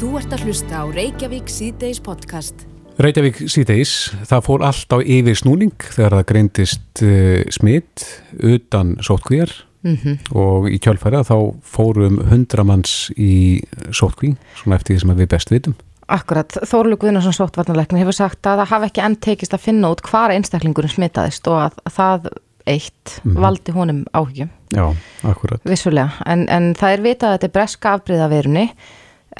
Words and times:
Þú 0.00 0.10
ert 0.16 0.32
að 0.32 0.44
hlusta 0.48 0.80
á 0.80 0.84
Reykjavík 0.88 1.50
síðdeis 1.52 1.98
podcast. 2.04 2.62
Reykjavík 3.00 3.38
síðdeis, 3.52 3.92
það 4.28 4.44
fór 4.46 4.64
allt 4.68 4.92
á 4.96 4.98
yfir 5.00 5.36
snúning 5.38 5.74
þegar 5.92 6.16
það 6.18 6.26
greindist 6.30 7.02
uh, 7.04 7.42
smitt 7.52 8.06
utan 8.40 8.96
sótkvíjar 9.04 9.52
Mhm. 9.80 10.18
og 10.36 10.66
í 10.68 10.76
kjálfæra 10.76 11.22
þá 11.24 11.54
fórum 11.64 12.18
hundramanns 12.28 13.08
í 13.16 13.62
sótkví, 13.88 14.34
svona 14.60 14.76
eftir 14.76 14.92
því 14.92 15.00
sem 15.00 15.12
við 15.16 15.28
best 15.32 15.48
vitum. 15.54 15.74
Akkurat, 16.12 16.52
Þórlu 16.68 16.98
Guðnarsson 17.00 17.32
sóttvarnarleiknir 17.32 18.02
hefur 18.02 18.12
sagt 18.12 18.44
að 18.44 18.60
það 18.60 18.68
hafi 18.74 18.88
ekki 18.90 19.04
enn 19.06 19.16
tekist 19.24 19.54
að 19.56 19.64
finna 19.64 19.88
út 19.94 20.02
hvar 20.04 20.34
einstaklingurinn 20.34 20.92
smitaðist 20.92 21.48
og 21.48 21.62
að 21.70 21.80
það 21.96 22.28
eitt 22.68 23.14
valdi 23.24 23.72
honum 23.72 24.02
áhyggjum, 24.12 24.50
Já, 24.76 24.84
akkurat. 25.24 25.64
vissulega. 25.64 26.12
En, 26.28 26.44
en 26.52 26.74
það 26.76 26.92
er 26.98 27.00
vitað 27.08 27.30
að 27.30 27.38
þetta 27.38 27.48
er 27.48 27.56
breska 27.56 27.94
afbríða 27.96 28.28
verunni, 28.28 28.66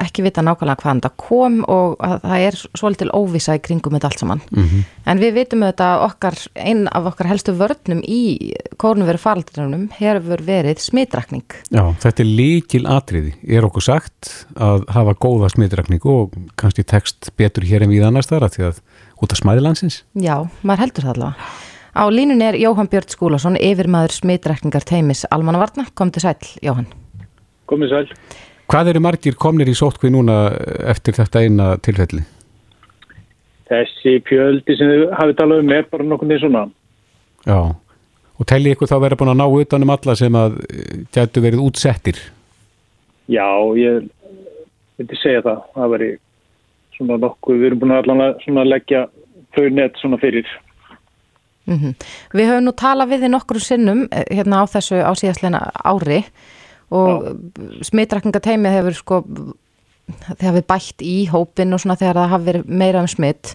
ekki 0.01 0.25
vita 0.25 0.43
nákvæmlega 0.45 0.82
hvaðan 0.82 1.03
það 1.05 1.14
kom 1.21 1.59
og 1.71 1.96
að 2.04 2.17
það 2.25 2.45
er 2.46 2.59
svolítil 2.79 3.11
óvisa 3.17 3.57
í 3.59 3.63
kringum 3.64 3.96
þetta 3.96 4.11
allt 4.11 4.25
saman. 4.25 4.43
Mm 4.50 4.85
En 5.11 5.18
við 5.18 5.32
vitum 5.35 5.63
auðvitað 5.64 6.03
okkar, 6.04 6.36
einn 6.54 6.85
af 6.86 7.07
okkar 7.11 7.26
helstu 7.26 7.53
vörnum 7.57 8.03
í 8.04 8.53
kórnveru 8.79 9.18
faraldrinum 9.18 9.89
hefur 9.96 10.43
verið 10.46 10.79
smitrakning. 10.79 11.46
Já, 11.73 11.82
þetta 11.99 12.23
er 12.23 12.29
líkil 12.29 12.86
atriði. 12.86 13.32
Er 13.43 13.67
okkur 13.67 13.82
sagt 13.82 14.46
að 14.54 14.85
hafa 14.95 15.17
góða 15.18 15.50
smittrakningu 15.50 16.12
og 16.12 16.37
kannski 16.61 16.85
tekst 16.85 17.32
betur 17.37 17.67
hér 17.67 17.82
en 17.82 17.90
við 17.90 18.07
annars 18.07 18.31
þar 18.31 18.46
að 18.46 18.54
því 18.54 18.67
að 18.68 18.81
út 19.25 19.35
af 19.35 19.40
smæði 19.43 19.64
landsins? 19.67 20.04
Já, 20.14 20.37
maður 20.62 20.85
heldur 20.85 21.09
það 21.09 21.14
allavega. 21.17 21.51
Á 21.90 22.04
línunni 22.07 22.46
er 22.46 22.61
Jóhann 22.61 22.89
Björn 22.90 23.11
Skúlason, 23.11 23.59
yfirmaður 23.59 24.14
smitrekningar 24.14 24.87
teimis 24.87 25.25
Almannavarna. 25.26 25.89
Kom 25.98 26.12
til 26.14 26.23
sæl, 26.23 26.39
Jóhann. 26.62 26.87
Komið 27.67 27.90
sæl. 27.90 28.14
Hvað 28.71 28.93
eru 28.93 29.01
margir 29.03 29.35
komnir 29.35 29.67
í 29.67 29.73
sótkví 29.75 30.13
núna 30.15 30.53
eftir 30.93 31.17
þetta 31.17 31.41
eina 31.43 31.73
tilfelli? 31.83 32.23
Þessi 33.67 34.12
fjöldi 34.29 34.77
sem 34.79 34.91
þið 34.93 35.03
hafið 35.19 35.39
talað 35.41 35.62
um 35.65 35.73
er 35.75 35.89
bara 35.91 36.07
nokkur 36.07 36.31
niður 36.31 36.45
svona. 36.45 36.62
Já, 37.47 37.59
og 38.39 38.49
telli 38.53 38.75
ykkur 38.75 38.91
þá 38.91 38.97
vera 39.03 39.19
búin 39.19 39.33
að 39.33 39.41
ná 39.41 39.47
utanum 39.59 39.93
alla 39.95 40.15
sem 40.19 40.39
að 40.39 40.61
gætu 41.17 41.43
verið 41.43 41.65
útsettir? 41.67 42.21
Já, 43.31 43.49
ég 43.79 44.07
myndi 45.01 45.19
segja 45.19 45.43
það. 45.49 45.67
Það 45.75 45.93
veri 45.97 46.11
svona 46.95 47.19
nokkuð, 47.25 47.59
við 47.59 47.71
erum 47.73 47.83
búin 47.83 47.97
að 47.97 48.03
allan 48.05 48.62
að 48.62 48.71
leggja 48.71 49.05
þau 49.57 49.67
net 49.81 49.99
svona 49.99 50.23
fyrir. 50.23 50.47
Mm 51.67 51.95
Við 52.39 52.49
höfum 52.53 52.65
nú 52.71 52.73
talað 52.73 53.11
við 53.11 53.27
þið 53.27 53.34
nokkru 53.34 53.61
sinnum 53.61 54.07
eh, 54.11 54.25
hérna 54.31 54.62
á 54.62 54.65
þessu 54.71 55.03
á 55.03 55.11
síðastleina 55.19 55.71
ári 55.83 56.23
og 56.23 56.70
smitrekningar 56.91 58.43
teimið 58.43 58.77
hefur 58.79 58.97
sko, 58.99 59.21
þegar 60.27 60.49
hefur 60.49 60.67
bætt 60.73 61.05
í 61.07 61.17
hópin 61.31 61.77
og 61.77 61.83
svona 61.83 61.99
þegar 62.01 62.23
það 62.23 62.33
hafi 62.35 62.49
verið 62.51 62.73
meira 62.83 63.05
um 63.05 63.11
smitt. 63.11 63.55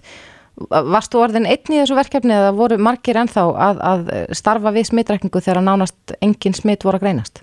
Varst 0.70 1.12
þú 1.12 1.20
orðin 1.20 1.48
einn 1.48 1.74
í 1.74 1.80
þessu 1.82 1.98
verkefni 1.98 2.32
eða 2.32 2.54
voru 2.56 2.78
margir 2.80 3.18
ennþá 3.20 3.42
að, 3.66 3.82
að 3.90 4.14
starfa 4.38 4.72
við 4.72 4.88
smitrekningu 4.88 5.42
þegar 5.44 5.66
nánast 5.66 6.16
engin 6.24 6.56
smitt 6.56 6.86
voru 6.86 6.96
að 6.96 7.04
greinast? 7.04 7.42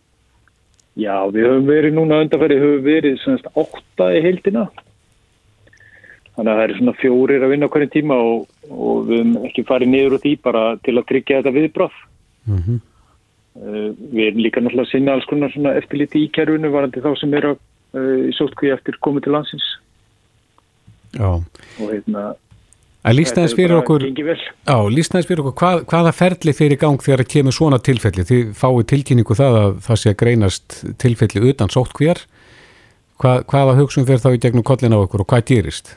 Já, 0.98 1.26
við 1.34 1.46
höfum 1.48 1.70
verið 1.70 1.94
núna 1.94 2.22
undanferði, 2.22 2.58
höfum 2.62 2.84
verið 2.86 3.20
semst 3.22 3.46
átta 3.54 4.10
í 4.14 4.22
heildina. 4.26 4.68
Þannig 6.34 6.50
að 6.50 6.58
það 6.58 6.64
eru 6.64 6.78
svona 6.80 6.96
fjórir 6.98 7.46
að 7.46 7.54
vinna 7.54 7.70
á 7.70 7.74
hverjum 7.74 7.94
tíma 7.94 8.18
og, 8.18 8.48
og 8.70 9.06
við 9.10 9.22
höfum 9.22 9.48
ekki 9.50 9.66
farið 9.70 9.94
niður 9.94 10.18
út 10.18 10.26
í 10.26 10.34
bara 10.42 10.64
til 10.86 10.96
að 10.98 11.08
tryggja 11.12 11.40
þetta 11.40 11.56
viðbráð. 11.58 12.02
Mm 12.50 12.60
-hmm. 12.60 12.82
Uh, 13.54 13.94
við 14.10 14.32
erum 14.32 14.40
líka 14.42 14.62
náttúrulega 14.64 14.88
að 14.88 14.94
sinna 14.96 15.14
alls 15.14 15.28
konar 15.30 15.52
svona 15.54 15.76
eftirliti 15.78 16.24
í 16.26 16.30
kerfinu 16.34 16.72
varandi 16.74 17.04
þá 17.04 17.12
sem 17.22 17.34
eru 17.38 17.52
uh, 17.54 18.22
í 18.26 18.32
sótkví 18.34 18.72
eftir 18.74 18.98
komið 19.06 19.28
til 19.28 19.34
landsins 19.36 19.68
Já, 21.14 21.30
og 21.38 21.92
hérna 21.92 22.32
en 23.04 23.18
lístæðis 23.18 23.54
fyrir 23.54 23.76
okkur, 23.78 24.06
já, 24.10 24.78
lístæðis 24.90 25.28
fyrir 25.30 25.44
okkur 25.44 25.56
hvað, 25.60 25.82
hvaða 25.92 26.14
ferli 26.18 26.54
fyrir 26.58 26.80
gang 26.82 27.04
þegar 27.04 27.22
það 27.22 27.32
kemur 27.34 27.56
svona 27.56 27.80
tilfelli? 27.84 28.26
Þið 28.30 28.54
fáið 28.58 28.86
tilkynningu 28.90 29.38
það 29.38 29.58
að 29.60 29.76
það 29.88 30.00
sé 30.02 30.14
að 30.14 30.20
greinast 30.22 30.78
tilfelli 31.04 31.44
utan 31.52 31.74
sótkvíjar. 31.74 32.22
Hvað, 33.22 33.44
hvaða 33.52 33.76
hugsun 33.78 34.08
fyrir 34.08 34.24
þá 34.24 34.30
í 34.32 34.40
gegnum 34.46 34.66
kollin 34.66 34.96
á 34.96 35.04
okkur 35.04 35.26
og 35.26 35.30
hvað 35.30 35.46
gerist? 35.52 35.94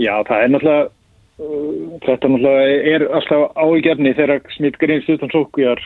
Já, 0.00 0.16
það 0.26 0.40
er 0.40 0.50
náttúrulega 0.54 0.88
uh, 0.88 2.00
þetta 2.08 2.32
náttúrulega 2.32 2.80
er 2.96 3.06
alltaf 3.20 3.46
áígjarni 3.54 4.16
þegar 4.18 4.42
smitt 4.56 4.80
greinst 4.80 5.12
utan 5.12 5.32
sótkvíjar 5.34 5.84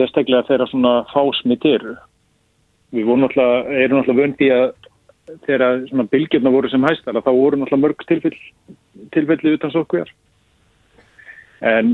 sérstaklega 0.00 0.48
þegar 0.48 0.70
svona 0.70 0.94
fásmitt 1.12 1.66
eru. 1.68 1.96
Við 2.90 3.06
vorum 3.06 3.24
náttúrulega, 3.24 3.76
erum 3.84 4.00
náttúrulega 4.00 4.22
vöndi 4.24 4.50
að 4.54 4.70
þegar 5.46 5.84
svona 5.88 6.08
bylgjörna 6.10 6.52
voru 6.54 6.70
sem 6.72 6.86
hæstar 6.88 7.18
að 7.18 7.26
þá 7.28 7.32
voru 7.36 7.60
náttúrulega 7.60 7.84
mörg 7.84 8.04
tilfell, 8.08 8.40
tilfelli 9.14 9.54
utan 9.56 9.74
sótkvíjar. 9.74 10.10
En 11.60 11.92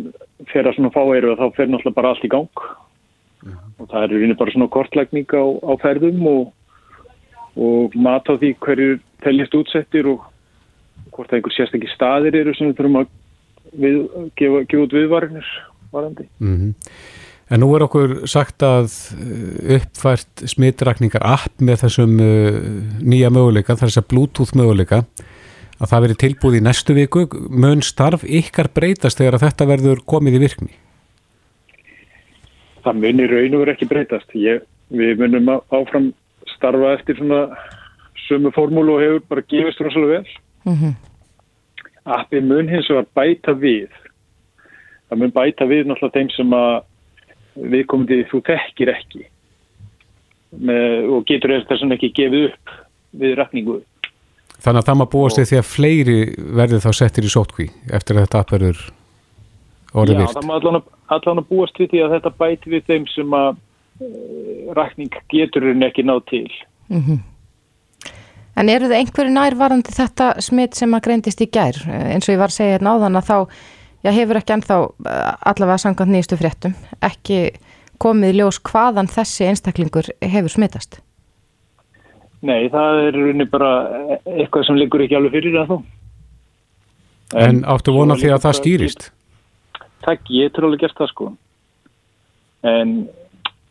þegar 0.53 0.77
svona 0.77 0.93
fá 0.95 1.03
eru 1.17 1.35
þá 1.37 1.47
fer 1.57 1.71
náttúrulega 1.71 1.99
bara 1.99 2.15
allt 2.15 2.27
í 2.27 2.33
gang 2.33 2.65
og 3.77 3.91
það 3.91 4.07
er 4.07 4.15
í 4.31 4.39
bara 4.39 4.55
svona 4.55 4.73
kortlækning 4.73 5.35
á, 5.37 5.45
á 5.45 5.73
ferðum 5.83 6.25
og, 6.31 6.49
og 7.61 7.95
mat 7.99 8.27
á 8.31 8.35
því 8.35 8.55
hverju 8.65 8.97
teljast 9.25 9.55
útsettir 9.59 10.09
og 10.11 10.25
hvort 11.13 11.31
það 11.31 11.41
einhver 11.41 11.57
sérstakki 11.57 11.93
staðir 11.93 12.41
eru 12.41 12.55
sem 12.57 12.71
við 12.71 12.81
þurfum 12.81 13.01
að 13.03 13.13
við, 13.77 14.01
gefa, 14.41 14.65
gefa 14.71 14.87
út 14.87 14.97
viðvarinir 14.97 15.55
varandi. 15.93 16.29
Mm 16.41 16.75
En 17.47 17.63
nú 17.63 17.69
er 17.77 17.85
okkur 17.87 18.25
sagt 18.27 18.65
að 18.67 18.89
uh, 19.15 19.77
uppfært 19.77 20.43
smittrakningar 20.51 21.23
app 21.23 21.63
með 21.63 21.85
þessum 21.85 22.17
uh, 22.19 22.59
nýja 23.07 23.31
möguleika, 23.31 23.77
þess 23.79 24.01
að 24.01 24.09
bluetooth 24.11 24.57
möguleika, 24.59 25.05
að 25.79 25.93
það 25.93 26.05
veri 26.07 26.19
tilbúð 26.25 26.59
í 26.59 26.65
næstu 26.67 26.97
viku. 26.97 27.27
Mun 27.51 27.85
starf 27.87 28.27
ykkar 28.27 28.73
breytast 28.75 29.23
þegar 29.23 29.39
þetta 29.45 29.69
verður 29.71 30.03
komið 30.11 30.41
í 30.41 30.43
virkni? 30.43 30.73
Það 32.83 33.03
munir 33.05 33.31
raun 33.31 33.55
og 33.55 33.63
verið 33.63 33.77
ekki 33.77 33.91
breytast. 33.95 34.35
Ég, 34.39 34.67
við 34.91 35.23
munum 35.23 35.55
áfram 35.55 36.11
starfa 36.57 36.97
eftir 36.97 37.19
svona 37.21 37.45
sömu 38.27 38.51
formúlu 38.55 38.97
og 38.97 39.05
hefur 39.05 39.23
bara 39.31 39.47
gefist 39.47 39.83
rosalega 39.83 40.19
vel. 40.19 40.41
Mm 40.67 40.97
Appi 42.07 42.39
mun 42.39 42.69
hins 42.71 42.87
vegar 42.87 43.07
bæta 43.19 43.51
við. 43.59 43.91
Það 45.11 45.19
mun 45.19 45.33
bæta 45.35 45.67
við 45.67 45.89
náttúrulega 45.89 46.15
þeim 46.15 46.29
sem 46.37 46.53
að 46.55 46.75
viðkomandi 47.57 48.21
þú 48.31 48.41
þekkir 48.47 48.93
ekki 48.95 49.23
með, 50.57 51.11
og 51.17 51.25
getur 51.29 51.55
þess 51.69 51.85
að 51.87 51.95
ekki 51.97 52.13
gefið 52.17 52.49
upp 52.51 52.75
við 53.17 53.35
rakningu. 53.41 53.79
Þannig 54.57 54.81
að 54.83 54.87
það 54.89 54.99
maður 55.01 55.13
búast 55.13 55.39
við 55.41 55.49
því 55.51 55.59
að 55.61 55.69
fleiri 55.71 56.17
verður 56.59 56.85
þá 56.87 56.91
settir 57.01 57.27
í 57.29 57.33
sótkví 57.33 57.67
eftir 57.97 58.17
að 58.17 58.25
þetta 58.27 58.41
app 58.43 58.53
verður 58.57 58.81
orðið 59.97 60.17
Já, 60.17 60.21
virt. 60.23 60.37
það 60.37 60.49
má 60.49 60.55
allan, 60.57 61.41
að- 61.41 61.49
búast 61.51 61.81
við 61.81 61.91
því 61.93 62.03
að 62.07 62.15
þetta 62.17 62.33
bæti 62.41 62.73
við 62.75 62.87
þeim 62.91 63.07
sem 63.13 63.37
að 63.37 63.49
uh, 63.53 64.75
rakning 64.77 65.13
getur 65.33 65.69
henni 65.71 65.87
ekki 65.89 66.05
náð 66.09 66.23
til. 66.33 66.47
En 68.57 68.71
eru 68.73 68.89
þið 68.89 68.97
einhverju 69.03 69.33
nærvarandi 69.37 69.93
þetta 69.93 70.31
smitt 70.41 70.77
sem 70.79 70.95
að 70.97 71.03
greindist 71.05 71.43
í 71.45 71.49
gær? 71.53 71.77
Eh, 71.85 72.15
Eins 72.15 72.25
og 72.29 72.33
ég 72.33 72.41
var 72.41 72.49
að 72.49 72.57
segja 72.57 72.77
hérna 72.79 72.95
áðan 72.97 73.19
að 73.21 73.27
þá 73.29 73.37
já, 74.07 74.13
hefur 74.15 74.39
ekki 74.41 74.55
ennþá 74.57 74.79
eh, 74.87 75.33
allavega 75.51 75.83
samkvæmt 75.83 76.15
nýjustu 76.15 76.39
fréttum 76.39 76.77
ekki 77.05 77.41
komið 78.03 78.35
í 78.35 78.39
ljós 78.41 78.61
hvaðan 78.65 79.11
þessi 79.11 79.51
einstaklingur 79.51 80.09
hefur 80.23 80.53
smittast. 80.53 81.01
Nei, 82.47 82.69
það 82.71 83.03
er 83.09 83.21
henni 83.31 83.47
bara 83.49 83.71
eitthvað 84.29 84.67
sem 84.69 84.79
liggur 84.79 85.03
ekki 85.05 85.17
alveg 85.19 85.39
fyrir 85.39 85.57
það 85.57 85.71
þó. 85.73 85.79
En 87.43 87.63
áttu 87.67 87.91
svo 87.91 88.03
vona 88.03 88.17
því 88.21 88.33
að 88.35 88.43
það 88.45 88.59
skýrist? 88.61 89.07
Takk, 90.05 90.29
ég 90.31 90.53
trú 90.55 90.69
alveg 90.69 90.85
gert 90.85 91.01
það 91.01 91.11
sko. 91.11 91.31
En 92.67 92.93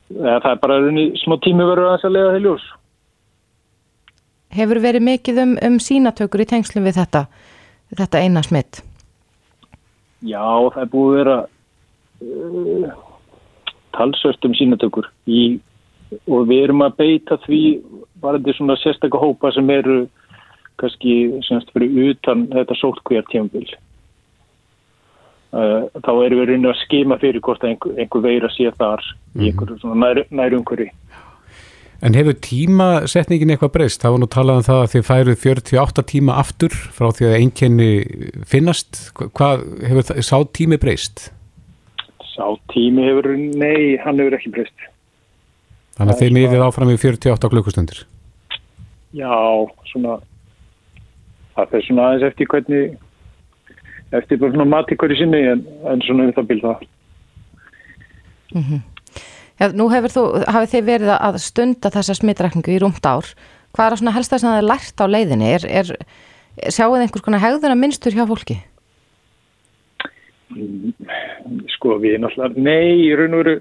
ja, 0.10 0.40
það 0.42 0.50
er 0.52 0.64
bara 0.64 0.80
henni 0.88 1.06
smá 1.22 1.38
tími 1.44 1.64
aðeins 1.68 2.08
að 2.08 2.18
lega 2.18 2.34
það 2.34 2.40
í 2.40 2.44
ljós. 2.48 2.66
Hefur 4.56 4.82
verið 4.84 5.06
mikið 5.06 5.40
um, 5.44 5.56
um 5.70 5.80
sínatökur 5.84 6.44
í 6.44 6.50
tengslum 6.50 6.86
við 6.88 7.00
þetta, 7.00 7.26
þetta 8.02 8.22
eina 8.24 8.44
smitt? 8.44 8.82
Já, 10.26 10.46
það 10.74 10.82
er 10.82 10.92
búið 10.92 11.10
að 11.12 11.18
vera 11.20 11.38
uh, 12.26 13.00
talsvört 13.96 14.48
um 14.48 14.56
sínatökur 14.58 15.10
í, 15.30 15.42
og 16.26 16.48
við 16.50 16.68
erum 16.68 16.86
að 16.86 16.98
beita 17.02 17.38
því 17.46 17.62
varandi 18.24 18.56
svona 18.58 18.78
sérstakka 18.82 19.22
hópa 19.22 19.52
sem 19.54 19.70
eru 19.70 20.06
kannski 20.82 21.16
semst 21.48 21.70
fyrir 21.76 22.14
utan 22.14 22.48
þetta 22.52 22.78
sótkvíjar 22.80 23.28
tímabil. 23.32 23.68
Uh, 25.56 25.86
þá 26.04 26.12
erum 26.26 26.42
við 26.42 26.50
raunin 26.50 26.72
að 26.74 26.82
skima 26.82 27.20
fyrir 27.22 27.44
hvort 27.46 27.64
að 27.64 27.76
einhver, 27.76 27.96
einhver 28.02 28.26
veira 28.26 28.50
sé 28.52 28.72
þar 28.76 29.04
í 29.40 29.52
einhverju 29.52 29.78
svona 29.80 30.02
nær, 30.02 30.26
nær 30.36 30.58
umhverju. 30.58 30.90
En 32.04 32.14
hefur 32.14 32.34
tímasetningin 32.44 33.50
eitthvað 33.54 33.72
breyst? 33.78 34.02
Það 34.04 34.12
var 34.12 34.20
nú 34.20 34.28
talað 34.28 34.58
um 34.60 34.66
það 34.68 34.82
að 34.84 34.92
þið 34.94 35.06
færuð 35.10 35.38
48 35.46 36.04
tíma 36.12 36.34
aftur 36.42 36.70
frá 36.70 37.08
því 37.16 37.26
að 37.30 37.38
einkenni 37.40 37.90
finnast. 38.46 39.12
Hva- 39.16 39.30
Hvað 39.32 39.64
hefur 39.88 40.04
það, 40.10 40.20
sá 40.28 40.38
tími 40.60 40.78
breyst? 40.78 41.32
Sá 42.36 42.46
tími 42.74 43.06
hefur, 43.08 43.32
nei, 43.38 43.96
hann 44.04 44.20
hefur 44.20 44.36
ekki 44.38 44.52
breyst. 44.52 44.76
Þannig 45.96 46.12
að 46.12 46.22
er 46.22 46.28
þið 46.28 46.36
miðið 46.36 46.66
áfram 46.68 46.90
í 46.92 46.98
48 47.00 47.50
klukkustundir. 47.54 48.04
Já, 49.16 49.32
svona 49.92 50.18
það 51.56 51.70
fyrir 51.72 51.86
svona 51.88 52.08
aðeins 52.10 52.28
eftir 52.28 52.48
hvernig 52.52 52.98
eftir 54.12 54.38
bara 54.42 54.52
svona 54.52 54.66
mati 54.68 54.96
hverju 55.00 55.16
sinni 55.22 55.40
en, 55.48 55.62
en 55.88 56.02
svona 56.04 56.28
um 56.28 56.34
það 56.36 56.48
bíl 56.52 56.62
það 56.62 56.84
Mm 58.56 58.62
-hmm. 58.64 58.82
Já, 59.56 59.70
nú 59.72 59.88
hefur 59.88 60.12
þú, 60.12 60.24
hafið 60.52 60.72
þið 60.74 60.88
verið 60.90 61.12
að 61.16 61.38
stunda 61.40 61.92
þessa 61.94 62.16
smittrækningu 62.18 62.74
í 62.76 62.80
rúmt 62.84 63.06
ár. 63.08 63.30
Hvað 63.76 63.86
er 63.86 63.94
að 63.96 64.00
svona 64.02 64.16
helst 64.16 64.34
að 64.36 64.44
það 64.44 64.58
er 64.60 64.68
lært 64.68 65.04
á 65.04 65.06
leiðinni? 65.08 65.52
Er, 65.56 65.68
er, 65.82 65.92
sjáuð 66.76 67.04
einhvers 67.04 67.24
konar 67.24 67.44
hegðuna 67.44 67.78
minnstur 67.80 68.16
hjá 68.16 68.26
fólki? 68.28 68.58
Sko 71.76 71.96
við 72.04 72.18
erum 72.18 72.28
alltaf, 72.28 72.58
nei, 72.60 73.08
í 73.08 73.14
raun 73.16 73.36
og 73.36 73.44
veru 73.44 73.56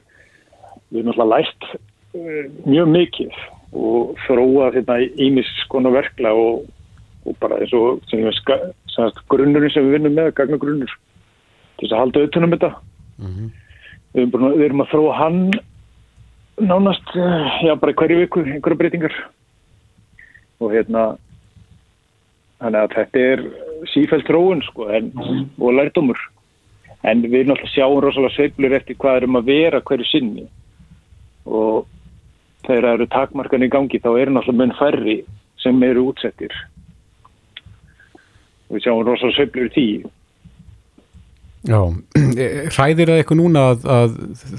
við 0.90 1.00
erum 1.00 1.12
alltaf 1.14 1.30
lært 1.30 1.68
uh, 1.74 2.42
mjög 2.66 2.90
mikið 2.94 3.38
og 3.74 4.14
þróa 4.26 4.70
þetta 4.74 4.98
ímis 5.22 5.50
skona 5.64 5.90
verkla 5.94 6.30
og, 6.38 6.66
og 7.26 7.36
bara 7.42 7.58
eins 7.62 7.74
og 7.74 8.02
sem 8.10 8.26
grunnurinn 9.30 9.72
sem 9.74 9.86
við 9.86 9.96
vinnum 9.98 10.14
með, 10.14 10.32
gagna 10.38 10.58
grunnur 10.62 10.90
til 11.78 11.86
þess 11.86 11.94
að 11.94 12.02
halda 12.02 12.24
auðvunum 12.24 12.54
þetta. 12.54 12.72
Mm 13.18 13.30
-hmm. 13.30 13.48
við, 14.14 14.20
erum 14.22 14.34
bara, 14.34 14.52
við 14.54 14.66
erum 14.68 14.84
að 14.84 14.92
þróa 14.92 15.16
hann 15.18 15.40
nánast, 16.60 17.02
já 17.62 17.74
bara 17.76 17.92
hverju 17.92 18.18
viku 18.18 18.40
einhverju 18.40 18.78
breytingar. 18.78 19.14
Og 20.60 20.72
hérna 20.72 21.16
þannig 22.62 22.80
að 22.80 22.94
þetta 22.94 23.24
er 23.32 23.42
sífælt 23.92 24.28
þróun 24.28 24.62
sko 24.64 24.88
en, 24.94 25.10
og 25.58 25.74
lærdómur. 25.74 26.20
En 27.04 27.20
við 27.22 27.50
alltaf 27.52 27.72
sjáum 27.74 28.00
rosalega 28.00 28.34
sveiflur 28.34 28.76
eftir 28.76 28.96
hvað 28.96 29.22
erum 29.22 29.40
að 29.40 29.50
vera 29.50 29.82
hverju 29.84 30.08
sinni. 30.08 30.46
Og 31.44 31.84
þegar 32.64 32.86
það 32.88 32.94
eru 32.94 33.08
takmarkan 33.12 33.66
í 33.66 33.72
gangi 33.72 34.00
þá 34.00 34.10
eru 34.14 34.36
alltaf 34.38 34.56
mun 34.56 34.76
færri 34.78 35.18
sem 35.60 35.82
eru 35.82 36.08
útsettir. 36.10 36.54
Og 38.68 38.78
við 38.78 38.86
sjáum 38.86 39.04
rosalega 39.04 39.36
sveiflur 39.40 39.72
í 39.72 39.74
tíu 39.74 40.12
Já, 41.64 41.80
hræðir 42.76 43.08
það 43.08 43.18
eitthvað 43.18 43.38
núna 43.40 43.60
að, 43.72 43.84
að 43.88 44.16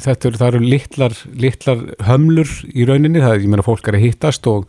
þetta 0.08 0.30
eru, 0.30 0.40
eru 0.48 0.62
litlar, 0.64 1.16
litlar 1.38 1.82
hömlur 2.08 2.54
í 2.74 2.86
rauninni, 2.90 3.22
það 3.22 3.36
er, 3.36 3.44
ég 3.44 3.52
meina, 3.54 3.66
fólk 3.66 3.90
er 3.92 4.00
að 4.00 4.06
hittast 4.08 4.48
og, 4.50 4.66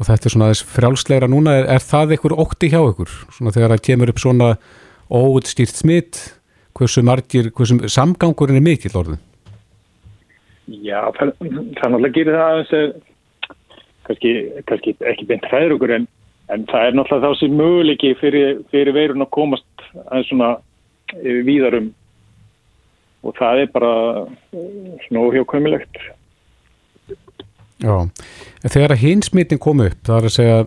og 0.00 0.08
þetta 0.08 0.28
er 0.28 0.34
svona 0.34 0.48
þess 0.54 0.68
frjálsleira 0.72 1.28
núna, 1.28 1.58
er, 1.60 1.68
er 1.76 1.84
það 1.84 2.14
eitthvað 2.16 2.38
ótti 2.46 2.70
hjá 2.72 2.78
ykkur, 2.80 3.12
svona 3.36 3.52
þegar 3.56 3.74
það 3.74 3.82
kemur 3.90 4.12
upp 4.12 4.22
svona 4.22 4.48
óutstýrt 5.10 5.82
smitt, 5.82 6.22
hversu 6.78 7.04
margir, 7.04 7.50
hversu 7.52 7.76
samgangurinn 7.92 8.62
er 8.62 8.64
mikill 8.64 8.96
orðin? 8.96 9.20
Já, 10.70 11.10
það 11.18 11.34
náttúrulega 11.42 12.14
gerir 12.14 12.38
það 12.38 12.46
aðeins 12.54 12.74
að, 12.78 12.96
kannski, 14.08 14.34
kannski 14.70 14.96
ekki 15.12 15.28
beint 15.28 15.46
hræður 15.52 15.76
okkur 15.76 15.94
en, 15.98 16.08
en 16.56 16.66
það 16.72 16.88
er 16.88 16.96
náttúrulega 16.96 17.28
þá 17.34 17.40
sem 17.42 17.60
möguleiki 17.60 18.16
fyrir, 18.22 18.60
fyrir 18.72 18.96
veirun 18.96 19.28
að 19.28 19.32
komast 19.36 19.88
aðeins 20.06 20.32
svona 20.32 20.52
víðarum 21.18 21.90
og 23.26 23.36
það 23.36 23.64
er 23.64 23.72
bara 23.74 23.92
svona 25.06 25.24
óhjákvæmilegt. 25.26 26.00
Já, 27.80 27.96
þegar 28.66 28.94
að 28.94 29.02
hinsmittin 29.04 29.60
kom 29.60 29.80
upp, 29.84 29.98
það 30.04 30.18
er 30.18 30.28
að 30.28 30.34
segja 30.36 30.58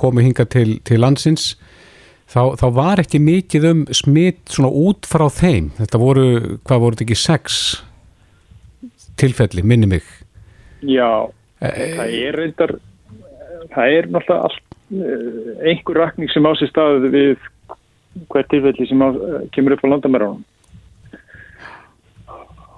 komu 0.00 0.24
hinga 0.24 0.44
til, 0.52 0.78
til 0.84 1.00
landsins 1.00 1.54
þá, 2.28 2.56
þá 2.60 2.66
var 2.76 3.00
ekki 3.00 3.20
mikið 3.24 3.68
um 3.70 3.84
smitt 3.96 4.52
svona 4.52 4.68
út 4.68 5.08
frá 5.08 5.26
þeim. 5.32 5.70
Þetta 5.78 6.00
voru, 6.02 6.26
hvað 6.66 6.82
voru 6.82 6.98
þetta 6.98 7.06
ekki 7.06 7.20
sex 7.22 7.62
tilfelli, 9.16 9.64
minni 9.64 9.88
mig. 9.96 10.04
Já, 10.84 11.24
e 11.64 11.72
það 11.96 12.16
er 12.20 12.40
reyndar 12.42 12.76
það 13.72 13.98
er 13.98 14.08
náttúrulega 14.12 14.48
allt 14.48 14.62
einhver 15.66 15.98
rakning 15.98 16.30
sem 16.30 16.46
á 16.46 16.52
sér 16.58 16.70
staðið 16.70 17.14
við 17.14 17.46
hvert 18.30 18.50
tilfelli 18.50 18.88
sem 18.88 19.02
á, 19.02 19.08
kemur 19.54 19.76
upp 19.76 19.84
á 19.84 19.92
landamærunum. 19.92 20.44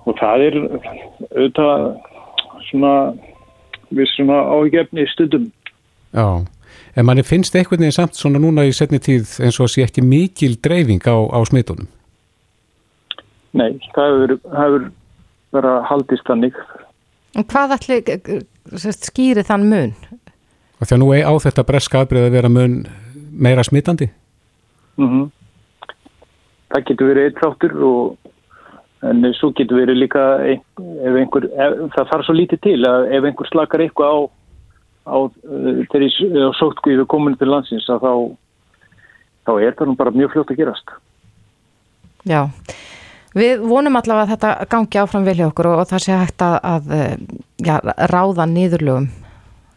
Og 0.09 0.17
það 0.19 0.45
er 0.49 0.59
auðvitað 0.63 1.73
svona 2.69 2.93
við 3.95 4.11
svona 4.15 4.39
áhugefni 4.53 5.07
stundum. 5.13 5.51
Já, 6.17 6.45
en 6.97 7.07
manni 7.09 7.25
finnst 7.25 7.57
eitthvað 7.57 7.85
neðin 7.85 7.97
samt 7.97 8.19
svona 8.19 8.41
núna 8.43 8.67
í 8.69 8.75
setni 8.77 9.01
tíð 9.01 9.39
eins 9.45 9.61
og 9.61 9.69
að 9.69 9.75
sé 9.75 9.87
ekki 9.87 10.05
mikil 10.05 10.57
dreifing 10.65 11.05
á, 11.05 11.17
á 11.17 11.39
smitunum. 11.49 11.89
Nei, 13.57 13.77
það 13.95 14.15
hefur, 14.15 14.39
hefur 14.57 14.89
vera 15.57 15.75
haldist 15.89 16.29
þannig. 16.29 16.57
En 17.37 17.47
hvað 17.49 17.77
ætli 17.79 18.01
skýri 18.97 19.45
þann 19.47 19.69
mun? 19.69 19.93
Og 20.79 20.87
því 20.87 20.95
að 20.95 21.03
nú 21.03 21.11
á 21.17 21.33
þetta 21.43 21.67
breska 21.69 22.03
aðbreyð 22.03 22.29
að 22.29 22.37
vera 22.37 22.53
mun 22.53 22.81
meira 23.39 23.65
smitandi 23.67 24.11
Mm 24.99 25.09
-hmm. 25.09 25.29
Það 26.69 26.85
getur 26.89 27.09
verið 27.09 27.25
eitt 27.29 27.41
þáttur 27.43 27.77
og 27.89 28.17
en 29.07 29.23
svo 29.39 29.53
getur 29.57 29.79
verið 29.79 30.01
líka 30.03 30.25
ef 30.49 31.17
einhver, 31.21 31.47
ef, 31.55 31.77
það 31.95 32.11
þarf 32.11 32.27
svo 32.27 32.35
lítið 32.35 32.61
til 32.67 32.79
að 32.89 33.07
ef 33.15 33.29
einhver 33.29 33.51
slakar 33.53 33.85
eitthvað 33.85 34.11
á, 34.11 34.19
á 35.07 35.17
þegar 35.93 36.57
sótkvíðu 36.59 37.07
komin 37.07 37.39
til 37.39 37.51
landsins 37.53 37.89
að 37.93 38.03
þá, 38.03 38.13
þá 39.47 39.53
er 39.63 39.79
það 39.79 39.91
nú 39.91 39.97
bara 40.01 40.15
mjög 40.17 40.35
fljótt 40.35 40.53
að 40.55 40.61
gerast. 40.63 40.95
Já, 42.27 42.51
við 43.39 43.63
vonum 43.63 43.97
allavega 44.01 44.27
að 44.27 44.35
þetta 44.35 44.69
gangi 44.75 45.03
áfram 45.05 45.29
vilja 45.29 45.49
okkur 45.53 45.71
og, 45.71 45.81
og 45.85 45.91
það 45.93 46.05
sé 46.05 46.19
hægt 46.19 46.43
að, 46.43 46.59
að 46.75 46.85
já, 47.63 47.77
ráða 48.11 48.49
niðurlögum 48.51 49.11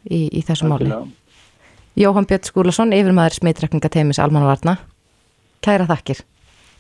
í, 0.10 0.28
í 0.34 0.42
þessu 0.48 0.72
máli. 0.72 0.90
Jóhann 2.00 2.26
Björn 2.26 2.48
Skúlason, 2.48 2.96
yfirmaður 2.96 3.38
smitrekninga 3.38 3.92
teimis 3.92 4.20
Almanvarna. 4.24 4.80
Kæra 5.62 5.86
þakkir. 5.86 6.24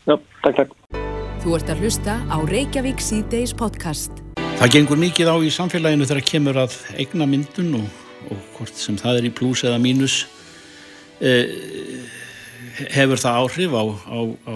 Já, 0.09 0.15
takk, 0.41 0.55
takk. 0.57 1.01
Þú 1.43 1.51
ert 1.53 1.67
að 1.69 1.81
hlusta 1.83 2.15
á 2.25 2.37
Reykjavík 2.49 3.01
C-Days 3.01 3.51
podcast. 3.53 4.23
Það 4.57 4.71
gengur 4.73 4.97
mikið 4.97 5.29
á 5.29 5.37
í 5.37 5.51
samfélaginu 5.53 6.07
þegar 6.09 6.25
kemur 6.25 6.57
að 6.63 6.77
eigna 6.97 7.27
myndun 7.29 7.75
og, 7.77 7.99
og 8.33 8.39
hvort 8.55 8.79
sem 8.81 8.97
það 8.97 9.19
er 9.19 9.27
í 9.29 9.33
pluss 9.37 9.61
eða 9.69 9.77
mínus 9.81 10.15
eh, 11.21 11.45
hefur 12.89 13.21
það 13.21 13.37
áhrif 13.43 13.75
á, 13.77 13.83
á, 13.85 14.19
á 14.49 14.55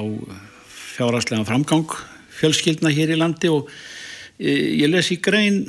fjárhagslega 0.73 1.45
framgang 1.45 1.93
fjölskyldna 2.39 2.93
hér 2.97 3.13
í 3.13 3.17
landi 3.21 3.51
og 3.53 3.69
eh, 4.41 4.81
ég 4.81 4.89
les 4.89 5.11
í 5.13 5.19
grein 5.21 5.67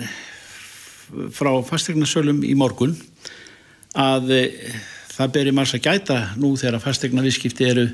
frá 1.33 1.53
fastegnarsölum 1.65 2.41
í 2.41 2.55
morgun 2.57 2.97
að 3.93 4.33
eh, 4.33 4.79
það 5.13 5.37
beri 5.37 5.55
margs 5.61 5.77
að 5.77 5.91
gæta 5.91 6.19
nú 6.41 6.55
þegar 6.57 6.81
fastegna 6.85 7.25
viðskipti 7.25 7.69
eru 7.69 7.87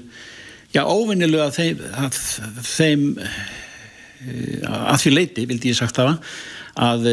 Já, 0.72 0.86
óvinnilega 0.88 1.50
að 1.50 1.56
þeim, 1.58 1.80
að, 2.00 2.18
þeim 2.64 3.02
að 4.72 5.02
því 5.02 5.10
leiti, 5.12 5.46
vildi 5.50 5.72
ég 5.72 5.76
sagt 5.76 5.98
hafa, 6.00 6.14
að 6.80 7.08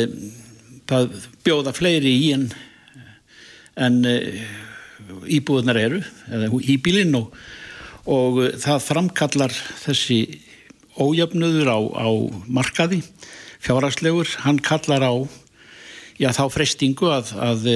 það 0.87 1.09
bjóða 1.43 1.73
fleiri 1.75 2.13
í 2.21 2.29
en, 2.37 2.45
en 3.75 3.97
íbúðunar 5.27 5.79
eru, 5.81 5.99
eða 6.31 6.49
íbílinn 6.71 7.17
og, 7.19 7.35
og 8.07 8.39
það 8.63 8.85
framkallar 8.85 9.57
þessi 9.83 10.21
ójöfnuður 10.99 11.73
á, 11.75 11.79
á 11.99 12.07
markaði, 12.47 13.01
fjárhagslegur, 13.59 14.37
hann 14.45 14.63
kallar 14.63 15.03
á 15.03 15.13
já, 16.15 16.31
þá 16.31 16.45
freystingu 16.55 17.11
að, 17.11 17.35
að, 17.43 17.69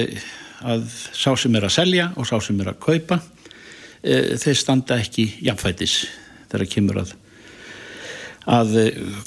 að 0.64 0.88
sá 1.12 1.34
sem 1.36 1.60
er 1.60 1.68
að 1.68 1.76
selja 1.76 2.10
og 2.16 2.28
sá 2.28 2.38
sem 2.40 2.64
er 2.64 2.72
að 2.72 2.82
kaupa 2.88 3.20
þeir 4.04 4.58
standa 4.60 4.98
ekki 5.00 5.26
jafnfætis 5.46 6.04
þegar 6.52 6.70
kemur 6.76 7.02
að 7.04 7.14
að 8.44 8.74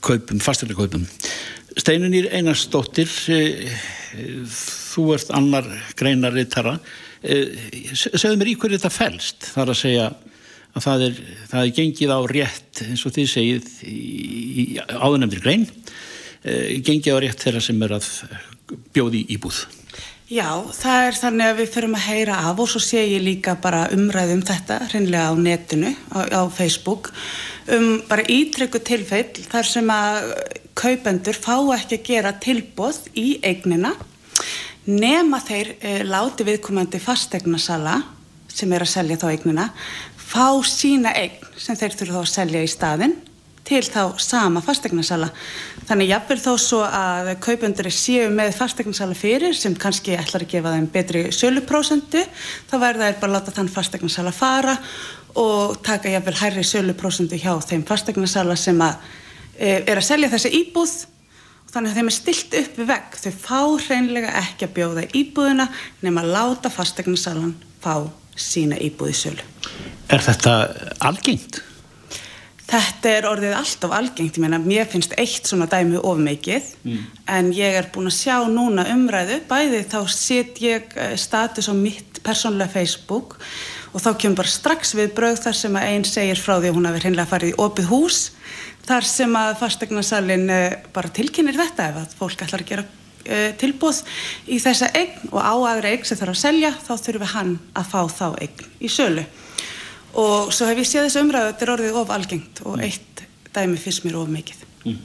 kaupum, 0.05 0.38
fasturlega 0.43 0.84
kaupum 0.84 1.07
Steinunir 1.77 2.27
Einarsdóttir 2.34 3.10
þú 4.53 5.07
ert 5.15 5.31
annar 5.34 5.65
greinarittara 5.98 6.75
segðu 7.24 8.38
mér 8.38 8.51
í 8.51 8.57
hverju 8.62 8.77
þetta 8.77 8.93
fælst 8.93 9.50
þar 9.55 9.74
að 9.74 9.79
segja 9.81 10.07
að 10.77 10.86
það 10.86 11.05
er, 11.07 11.22
það 11.50 11.63
er 11.63 11.74
gengið 11.79 12.13
á 12.13 12.19
rétt 12.31 12.84
eins 12.86 13.05
og 13.07 13.15
þið 13.15 13.31
segið 13.31 13.72
í 13.88 14.65
áðunemdir 14.77 15.41
grein. 15.43 15.65
Gengið 16.46 17.17
á 17.17 17.19
rétt 17.24 17.43
þeirra 17.43 17.63
sem 17.63 17.81
er 17.84 17.98
að 17.98 18.10
bjóði 18.96 19.25
íbúð 19.34 19.63
Já, 20.27 20.60
það 20.75 21.05
er 21.05 21.15
þannig 21.15 21.48
að 21.48 21.60
við 21.62 21.69
förum 21.72 21.93
að 21.96 22.05
heyra 22.10 22.38
af 22.50 22.57
og 22.60 22.67
svo 22.67 22.81
sé 22.84 23.00
ég 23.00 23.22
líka 23.24 23.53
bara 23.63 23.86
umræðum 23.96 24.41
þetta 24.43 24.81
hreinlega 24.89 25.29
á 25.31 25.34
netinu, 25.39 25.91
á, 26.12 26.19
á 26.27 26.41
Facebook 26.51 27.13
um 27.72 28.01
bara 28.10 28.25
ítrykku 28.27 28.81
tilfell 28.84 29.29
þar 29.48 29.69
sem 29.69 29.88
að 29.88 30.27
kaupendur 30.75 31.39
fá 31.39 31.55
ekki 31.77 31.96
að 31.96 32.03
gera 32.10 32.34
tilbóð 32.43 33.00
í 33.15 33.39
eignina 33.39 33.93
nema 34.91 35.39
þeir 35.48 35.72
e, 35.79 35.96
láti 36.03 36.43
viðkomandi 36.50 37.00
fastegnasala 37.00 37.96
sem 38.51 38.75
er 38.75 38.84
að 38.84 38.93
selja 38.98 39.22
þá 39.24 39.27
eignina 39.31 39.69
fá 40.19 40.60
sína 40.67 41.15
eign 41.15 41.39
sem 41.55 41.79
þeir 41.79 41.96
þurfa 42.01 42.25
að 42.25 42.31
selja 42.34 42.67
í 42.67 42.75
staðin 42.75 43.15
til 43.68 43.84
þá 43.84 44.16
sama 44.22 44.62
fastegnarsala. 44.64 45.28
Þannig 45.88 46.12
jafnvel 46.12 46.40
þó 46.44 46.52
svo 46.62 46.80
að 46.86 47.34
kaupendur 47.44 47.90
séu 47.94 48.30
með 48.34 48.56
fastegnarsala 48.58 49.18
fyrir 49.18 49.56
sem 49.58 49.76
kannski 49.76 50.16
ætlar 50.18 50.46
að 50.46 50.54
gefa 50.56 50.74
þeim 50.76 50.88
betri 50.94 51.26
söluprósendu, 51.36 52.24
þá 52.70 52.76
verður 52.76 53.04
það 53.04 53.20
bara 53.22 53.30
að 53.30 53.36
láta 53.36 53.56
þann 53.58 53.72
fastegnarsala 53.76 54.34
fara 54.36 54.78
og 55.38 55.78
taka 55.86 56.12
jafnvel 56.12 56.38
hærri 56.40 56.66
söluprósendu 56.66 57.40
hjá 57.40 57.54
þeim 57.68 57.86
fastegnarsala 57.88 58.56
sem 58.60 58.80
að, 58.82 58.98
e, 59.60 59.84
er 59.84 60.00
að 60.00 60.08
selja 60.08 60.32
þessi 60.34 60.54
íbúð 60.64 60.96
og 61.68 61.74
þannig 61.76 61.92
að 61.92 62.00
þeim 62.00 62.12
er 62.12 62.18
stilt 62.18 62.58
upp 62.62 62.82
við 62.82 62.92
vegg. 62.94 63.20
Þau 63.24 63.34
fá 63.44 63.62
hreinlega 63.88 64.34
ekki 64.42 64.68
að 64.68 64.76
bjóða 64.80 65.08
íbúðina 65.12 65.70
nema 66.02 66.24
að 66.24 66.34
láta 66.38 66.74
fastegnarsalan 66.74 67.56
fá 67.84 68.08
sína 68.38 68.80
íbúði 68.80 69.16
sölu. 69.18 69.48
Er 70.08 70.24
þetta 70.24 70.60
algengt? 71.04 71.67
Þetta 72.68 73.12
er 73.16 73.26
orðið 73.30 73.54
alltaf 73.56 73.94
algengt, 73.96 74.36
ég 74.36 74.44
meina, 74.44 74.58
mér 74.60 74.90
finnst 74.92 75.14
eitt 75.16 75.48
svona 75.48 75.70
dæmi 75.72 76.02
of 76.02 76.18
mikið, 76.20 76.66
mm. 76.84 77.06
en 77.32 77.52
ég 77.56 77.78
er 77.80 77.88
búin 77.96 78.10
að 78.10 78.18
sjá 78.18 78.42
núna 78.52 78.84
umræðu, 78.92 79.38
bæði 79.48 79.86
þá 79.88 80.00
set 80.12 80.60
ég 80.60 80.92
eh, 81.00 81.14
status 81.16 81.72
á 81.72 81.74
mitt 81.78 82.20
persónlega 82.28 82.74
Facebook 82.74 83.38
og 83.94 84.04
þá 84.04 84.10
kemur 84.20 84.42
bara 84.42 84.52
strax 84.52 84.92
við 85.00 85.16
bröð 85.16 85.40
þar 85.46 85.58
sem 85.62 85.80
að 85.80 85.88
einn 85.94 86.06
segir 86.10 86.44
frá 86.44 86.58
því 86.58 86.74
að 86.74 86.78
hún 86.82 86.90
hafi 86.90 87.06
hreinlega 87.06 87.32
farið 87.32 87.54
í 87.54 87.58
opið 87.64 87.90
hús, 87.94 88.20
þar 88.84 89.10
sem 89.14 89.40
að 89.40 89.56
fastegnasalinn 89.64 90.48
eh, 90.52 90.78
bara 90.92 91.16
tilkynir 91.16 91.56
þetta 91.56 91.88
ef 91.94 92.04
að 92.04 92.20
fólk 92.20 92.44
ætlar 92.44 92.68
að 92.68 92.72
gera 92.74 92.84
uh, 92.84 93.50
tilbúð 93.64 94.04
í 94.52 94.60
þessa 94.64 94.92
eign 94.92 95.32
og 95.32 95.40
á 95.40 95.56
aðra 95.56 95.96
eign 95.96 96.04
sem 96.08 96.20
þarf 96.20 96.36
að 96.36 96.44
selja, 96.44 96.76
þá 96.84 96.94
þurfum 97.00 97.36
hann 97.38 97.60
að 97.80 97.94
fá 97.96 98.02
þá 98.12 98.28
eign 98.44 98.66
í 98.84 98.92
sölu 98.92 99.24
og 100.18 100.52
svo 100.56 100.68
hef 100.70 100.82
ég 100.82 100.90
séð 100.90 101.08
þessu 101.08 101.24
umræðu 101.26 101.52
þetta 101.52 101.66
er 101.66 101.74
orðið 101.76 102.02
of 102.02 102.14
algengt 102.16 102.64
og 102.66 102.82
eitt 102.86 103.24
dæmi 103.54 103.80
fyrst 103.82 104.06
mér 104.06 104.20
of 104.22 104.32
mikið 104.34 104.66
mm. 104.86 105.00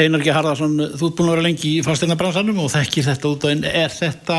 Einar 0.00 0.22
G. 0.24 0.32
Harðarsson 0.32 0.76
þú 0.96 1.08
ert 1.08 1.16
búin 1.18 1.28
að 1.28 1.34
vera 1.34 1.44
lengi 1.44 1.74
í 1.76 1.84
fastegna-bransanum 1.84 2.60
og 2.62 2.70
þekkir 2.72 3.08
þetta 3.10 3.32
út 3.32 3.44
á 3.44 3.48
einn 3.50 3.66
er 3.68 3.92
þetta 3.92 4.38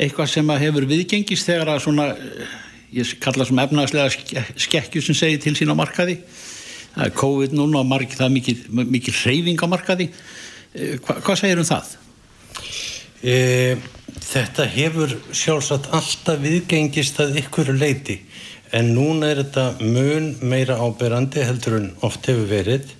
eitthvað 0.00 0.30
sem 0.32 0.52
hefur 0.64 0.86
viðgengist 0.90 1.50
þegar 1.50 1.74
að 1.74 1.82
svona 1.84 2.06
ég 2.94 3.14
kalla 3.22 3.46
sem 3.46 3.60
efnagslega 3.64 4.44
skekkju 4.64 5.02
sem 5.02 5.18
segir 5.18 5.42
til 5.42 5.54
sín 5.58 5.72
á 5.72 5.76
markaði 5.76 6.18
það 6.94 7.04
er 7.08 7.14
COVID 7.18 7.56
núna 7.58 7.82
og 7.82 7.90
marg, 7.90 8.14
það 8.14 8.26
er 8.28 8.34
mikið, 8.36 8.64
mikið 8.94 9.20
reyfing 9.26 9.66
á 9.66 9.66
markaði 9.70 10.08
eh, 10.08 10.96
Hva, 11.02 11.18
hvað 11.24 11.40
segir 11.40 11.62
um 11.62 11.68
það? 11.68 11.92
E, 13.24 13.34
þetta 14.20 14.66
hefur 14.70 15.14
sjálfsagt 15.34 15.90
alltaf 15.96 16.42
viðgengist 16.42 17.18
að 17.24 17.40
ykkur 17.42 17.72
leiti 17.74 18.20
en 18.74 18.90
núna 18.96 19.30
er 19.30 19.42
þetta 19.44 19.64
mun 19.86 20.32
meira 20.42 20.80
áberandi 20.82 21.44
heldur 21.46 21.78
en 21.78 21.90
oft 22.06 22.26
hefur 22.26 22.48
verið 22.50 22.94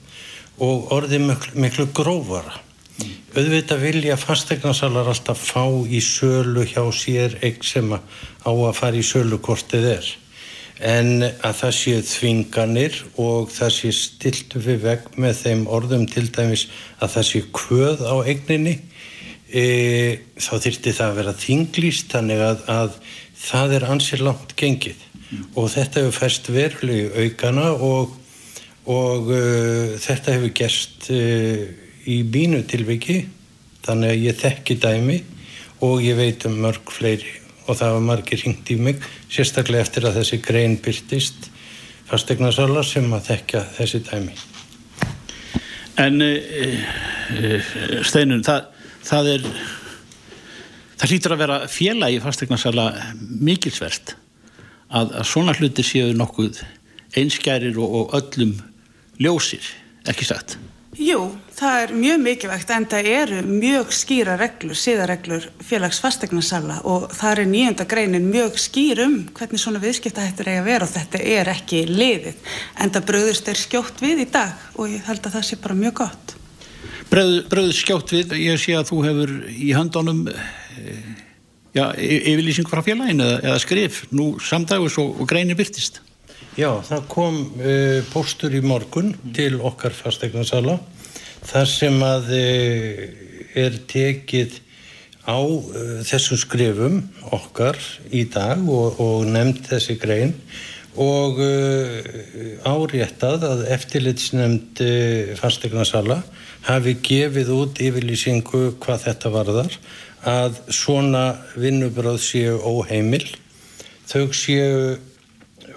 og 0.63 0.93
orðið 0.95 1.25
miklu, 1.27 1.55
miklu 1.65 1.87
grófara. 1.97 2.61
Mm. 3.01 3.15
Auðvitað 3.35 3.81
vilja 3.83 4.19
fastegnasalar 4.21 5.09
alltaf 5.11 5.41
fá 5.43 5.65
í 5.67 5.99
sölu 6.05 6.63
hjá 6.71 6.85
sér 6.95 7.41
eign 7.43 7.65
sem 7.67 7.91
á 7.91 8.51
að 8.51 8.77
fara 8.79 9.01
í 9.01 9.03
sölu 9.07 9.41
kortið 9.43 9.89
er. 9.97 10.11
En 10.79 11.25
að 11.25 11.59
það 11.59 11.75
sé 11.79 11.95
þvinganir 12.07 13.01
og 13.23 13.51
það 13.55 13.75
sé 13.75 13.91
stiltu 13.95 14.63
við 14.63 14.81
veg 14.87 15.09
með 15.19 15.41
þeim 15.43 15.67
orðum 15.71 16.07
til 16.11 16.29
dæmis 16.35 16.69
að 17.01 17.17
það 17.17 17.29
sé 17.31 17.43
kvöð 17.55 18.05
á 18.07 18.15
eigninni 18.23 18.77
e, 19.51 19.65
þá 20.39 20.55
þyrti 20.67 20.95
það 20.95 21.07
að 21.09 21.19
vera 21.21 21.37
þinglýst 21.45 22.15
þannig 22.15 22.43
að, 22.47 22.65
að 22.75 22.99
það 23.45 23.77
er 23.79 23.89
ansið 23.95 24.25
langt 24.27 24.57
gengið 24.59 25.03
og 25.55 25.71
þetta 25.73 26.03
hefur 26.03 26.17
færst 26.17 26.51
verulegu 26.53 27.11
aukana 27.25 27.71
og, 27.75 28.15
og 28.91 29.31
uh, 29.33 29.95
þetta 30.01 30.37
hefur 30.37 30.55
gerst 30.57 31.09
uh, 31.15 31.65
í 32.11 32.21
bínu 32.29 32.65
tilviki. 32.69 33.23
Þannig 33.85 34.15
að 34.15 34.25
ég 34.25 34.39
þekki 34.41 34.79
dæmi 34.81 35.19
og 35.85 36.03
ég 36.05 36.17
veit 36.19 36.47
um 36.49 36.57
mörg 36.65 36.93
fleiri. 36.93 37.41
Og 37.65 37.79
það 37.79 37.95
var 37.97 38.09
margir 38.11 38.43
ringt 38.45 38.71
í 38.73 38.77
mig 38.81 39.05
sérstaklega 39.33 39.85
eftir 39.85 40.09
að 40.09 40.19
þessi 40.21 40.41
grein 40.45 40.77
byrtist 40.85 41.49
fastegnarsala 42.09 42.83
sem 42.85 43.07
að 43.17 43.31
þekka 43.31 43.63
þessi 43.79 44.03
dæmi. 44.09 44.35
En 46.01 46.21
uh, 46.25 47.73
Steinun, 48.05 48.45
það, 48.45 48.69
það 49.07 49.33
er 49.37 49.49
það 50.99 51.11
hlýtur 51.13 51.35
að 51.35 51.43
vera 51.45 52.11
í 52.11 52.21
fastegnarsala 52.23 52.91
mikilsvert 53.45 54.17
að, 54.95 55.17
að 55.21 55.27
svona 55.29 55.57
hluti 55.59 55.85
séu 55.87 56.13
nokkuð 56.17 56.63
einskærir 57.19 57.79
og, 57.79 57.99
og 58.01 58.15
öllum 58.21 58.55
ljósir, 59.21 59.67
ekki 60.11 60.27
sagt? 60.29 60.57
Jú, 60.95 61.19
það 61.57 61.77
er 61.83 61.93
mjög 61.99 62.21
mikilvægt 62.23 62.69
en 62.71 62.85
það 62.87 63.09
eru 63.11 63.39
mjög 63.49 63.89
skýra 63.99 64.37
reglur, 64.39 64.77
síðareglur 64.79 65.49
félagsfastegnarsala 65.67 66.77
og 66.87 67.09
það 67.11 67.43
er 67.43 67.51
nýjönda 67.51 67.87
greinin 67.91 68.29
mjög 68.31 68.61
skýr 68.63 69.03
um 69.03 69.17
hvernig 69.35 69.63
svona 69.63 69.83
viðskiptahættur 69.83 70.53
eiga 70.53 70.63
að 70.63 70.69
vera 70.71 70.87
og 70.87 70.93
þetta 70.93 71.23
er 71.35 71.51
ekki 71.51 71.83
liðið 71.91 72.55
en 72.79 72.95
það 72.95 73.09
bröðust 73.11 73.51
er 73.51 73.59
skjótt 73.59 74.05
við 74.07 74.23
í 74.23 74.29
dag 74.39 74.55
og 74.79 74.95
ég 74.95 75.11
held 75.11 75.27
að 75.27 75.35
það 75.35 75.47
sé 75.49 75.61
bara 75.67 75.79
mjög 75.83 75.99
gott. 76.05 76.37
Bröð, 77.11 77.35
bröðust 77.51 77.83
skjótt 77.83 78.15
við, 78.15 78.39
ég 78.45 78.63
sé 78.63 78.79
að 78.79 78.93
þú 78.93 79.03
hefur 79.09 79.37
í 79.51 79.75
handónum 79.75 80.25
já, 81.75 81.91
yfirlýsing 81.99 82.71
frá 82.71 82.83
félaginu 82.87 83.27
eða, 83.27 83.39
eða 83.51 83.61
skrif 83.63 84.03
nú 84.15 84.35
samdagus 84.43 84.99
og, 85.03 85.17
og 85.21 85.31
greinir 85.31 85.59
byrtist 85.59 86.01
Já, 86.55 86.71
það 86.87 87.07
kom 87.11 87.39
uh, 87.59 87.99
póstur 88.13 88.53
í 88.55 88.61
morgun 88.63 89.11
til 89.35 89.57
okkar 89.59 89.95
fastegnarsala 89.97 90.77
þar 91.49 91.67
sem 91.67 91.97
að 92.07 92.31
uh, 92.37 93.01
er 93.59 93.81
tekið 93.91 94.61
á 95.27 95.41
uh, 95.41 95.99
þessum 96.07 96.39
skrifum 96.39 97.01
okkar 97.35 97.81
í 98.15 98.23
dag 98.31 98.63
og, 98.71 99.03
og 99.03 99.27
nefnd 99.35 99.67
þessi 99.73 99.99
grein 99.99 100.37
og 100.95 101.41
áréttað 102.63 103.43
að 103.49 103.63
eftirlitsnefnd 103.75 104.79
fastegnarsala 105.41 106.21
hafi 106.69 106.93
gefið 107.03 107.51
út 107.51 107.81
yfirlýsingu 107.83 108.61
hvað 108.79 109.09
þetta 109.09 109.33
varðar 109.35 109.75
að 110.25 110.59
svona 110.73 111.25
vinnubröð 111.61 112.19
séu 112.23 112.57
óheimil 112.61 113.27
þau 114.09 114.33
séu 114.37 114.97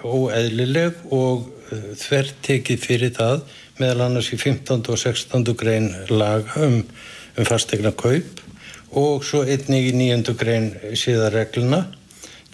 óeðlileg 0.04 0.98
og 1.14 1.48
uh, 1.48 1.92
þvert 1.98 2.36
tekið 2.46 2.82
fyrir 2.84 3.14
það 3.16 3.42
meðal 3.78 4.08
annars 4.08 4.32
í 4.34 4.38
15. 4.40 4.82
og 4.88 4.98
16. 4.98 5.54
grein 5.58 5.90
laga 6.10 6.64
um, 6.64 6.80
um 7.38 7.48
fastegna 7.48 7.92
kaup 7.92 8.42
og 8.98 9.24
svo 9.26 9.44
einnig 9.44 9.90
í 9.90 9.96
9. 9.96 10.34
grein 10.38 10.72
síðarregluna 10.96 11.84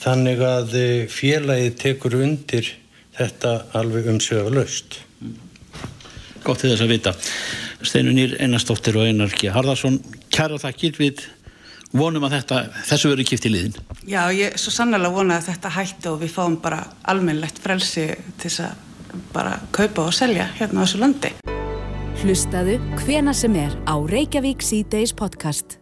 þannig 0.03 0.43
að 0.45 0.77
uh, 0.81 0.89
félagi 1.11 1.75
tekur 1.85 2.19
undir 2.23 2.75
þetta 3.15 3.61
alveg 3.79 4.11
umsögulöst 4.15 5.03
Gótt 6.45 6.61
til 6.61 6.75
þess 6.75 6.85
að 6.85 6.91
vita 6.93 7.13
Steinunir 7.85 8.35
Einarstóttir 8.43 8.97
og 8.99 9.07
Einar 9.09 9.33
G. 9.33 9.49
Harðarsson 9.53 9.97
kæra 10.35 10.59
þakkir 10.61 10.99
við 10.99 11.23
vonum 11.95 12.27
að 12.27 12.39
þetta, 12.39 12.63
þessu 12.91 13.13
verður 13.13 13.31
kipt 13.31 13.47
í 13.47 13.53
liðin 13.55 13.79
Já, 14.05 14.23
ég 14.35 14.51
er 14.51 14.61
svo 14.61 14.75
sannlega 14.75 15.15
vonað 15.15 15.43
að 15.43 15.53
þetta 15.53 15.77
hætti 15.79 16.11
og 16.11 16.19
við 16.25 16.35
fáum 16.35 16.59
bara 16.63 16.83
almennlegt 17.11 17.63
frelsi 17.63 18.11
til 18.41 18.51
þess 18.51 18.67
að 18.67 18.83
bara 19.35 19.59
kaupa 19.75 20.09
og 20.09 20.15
selja 20.15 20.49
hérna 20.59 20.83
á 20.83 20.85
þessu 20.85 21.01
landi. 21.03 21.33
Hlustaðu 22.23 22.77
hvena 23.03 23.35
sem 23.37 23.57
er 23.59 23.75
á 23.87 23.95
Reykjavík 23.99 24.63
C-Days 24.65 25.15
podcast. 25.17 25.79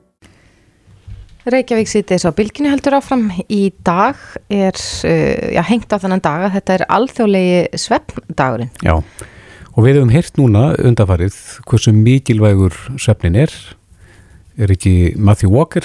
Reykjavík 1.47 1.91
C-Days 1.91 2.27
á 2.29 2.31
bylginu 2.35 2.71
heldur 2.73 2.97
áfram. 2.99 3.29
Í 3.51 3.73
dag 3.85 4.19
er, 4.49 4.77
uh, 4.77 5.53
já, 5.57 5.63
hengt 5.69 5.93
á 5.93 5.97
þannan 5.99 6.25
dag 6.25 6.49
að 6.49 6.57
þetta 6.59 6.77
er 6.77 6.89
alþjóðlegi 6.99 7.83
sveppdagurinn 7.85 8.73
Já, 8.83 8.97
og 9.75 9.81
við 9.85 9.99
hefum 9.99 10.15
hirt 10.15 10.41
núna 10.41 10.65
undafarið 10.79 11.39
hversu 11.69 11.95
mikilvægur 11.97 12.77
sveppnin 12.97 13.39
er 13.45 13.55
er 14.65 14.73
ekki 14.75 14.93
Matthew 15.19 15.51
Walker 15.53 15.85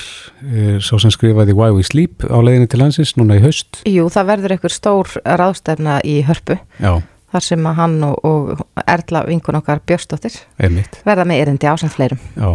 sá 0.84 0.94
sem 1.02 1.12
skrifaði 1.14 1.56
Why 1.58 1.72
We 1.76 1.84
Sleep 1.88 2.26
á 2.28 2.38
leiðinu 2.44 2.68
til 2.72 2.82
hansins 2.84 3.16
núna 3.20 3.38
í 3.40 3.44
haust 3.44 3.82
Jú, 3.90 4.08
það 4.14 4.30
verður 4.32 4.56
einhver 4.58 4.74
stór 4.76 5.14
ráðstefna 5.26 6.00
í 6.08 6.20
hörpu 6.28 6.58
Já. 6.82 6.94
þar 7.34 7.46
sem 7.48 7.68
að 7.70 7.78
hann 7.82 7.98
og, 8.08 8.16
og 8.28 8.64
Erla 8.88 9.24
vinkun 9.28 9.60
okkar 9.60 9.82
Björnsdóttir 9.88 10.38
Einmitt. 10.62 11.02
verða 11.08 11.26
með 11.28 11.44
erindi 11.46 11.70
ásand 11.72 11.96
fleirum 11.96 12.22
Já. 12.38 12.50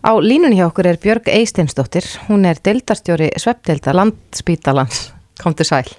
Á 0.00 0.12
línunni 0.24 0.56
hjá 0.56 0.66
okkur 0.70 0.86
er 0.88 1.00
Björg 1.02 1.26
Eisteinsdóttir 1.28 2.06
hún 2.30 2.46
er 2.48 2.56
deildarstjóri 2.64 3.32
Sveppdeilda 3.36 3.92
Landspítalans 3.98 5.10
kom 5.42 5.52
til 5.58 5.68
sæl 5.68 5.90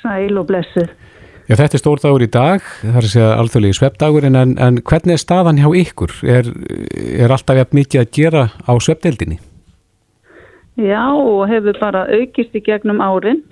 Sæl 0.00 0.38
og 0.40 0.46
blessuð 0.48 0.88
Já, 1.44 1.58
þetta 1.58 1.76
er 1.76 1.82
stór 1.82 2.00
dagur 2.00 2.22
í 2.24 2.30
dag, 2.32 2.62
það 2.80 2.94
er 2.96 3.06
að 3.06 3.10
segja 3.12 3.32
alþjóðlegi 3.36 3.76
sveppdagur, 3.76 4.24
en, 4.24 4.54
en 4.56 4.78
hvernig 4.80 5.18
er 5.18 5.20
staðan 5.20 5.58
hjá 5.60 5.66
ykkur? 5.76 6.14
Er, 6.24 6.46
er 7.20 7.34
alltaf 7.34 7.58
jafn 7.58 7.80
mikið 7.80 8.00
að 8.00 8.12
gera 8.16 8.44
á 8.64 8.72
sveppdeildinni? 8.80 9.36
Já, 10.80 11.04
og 11.12 11.44
hefur 11.50 11.76
bara 11.82 12.06
aukist 12.08 12.56
í 12.56 12.62
gegnum 12.64 13.02
árin. 13.04 13.42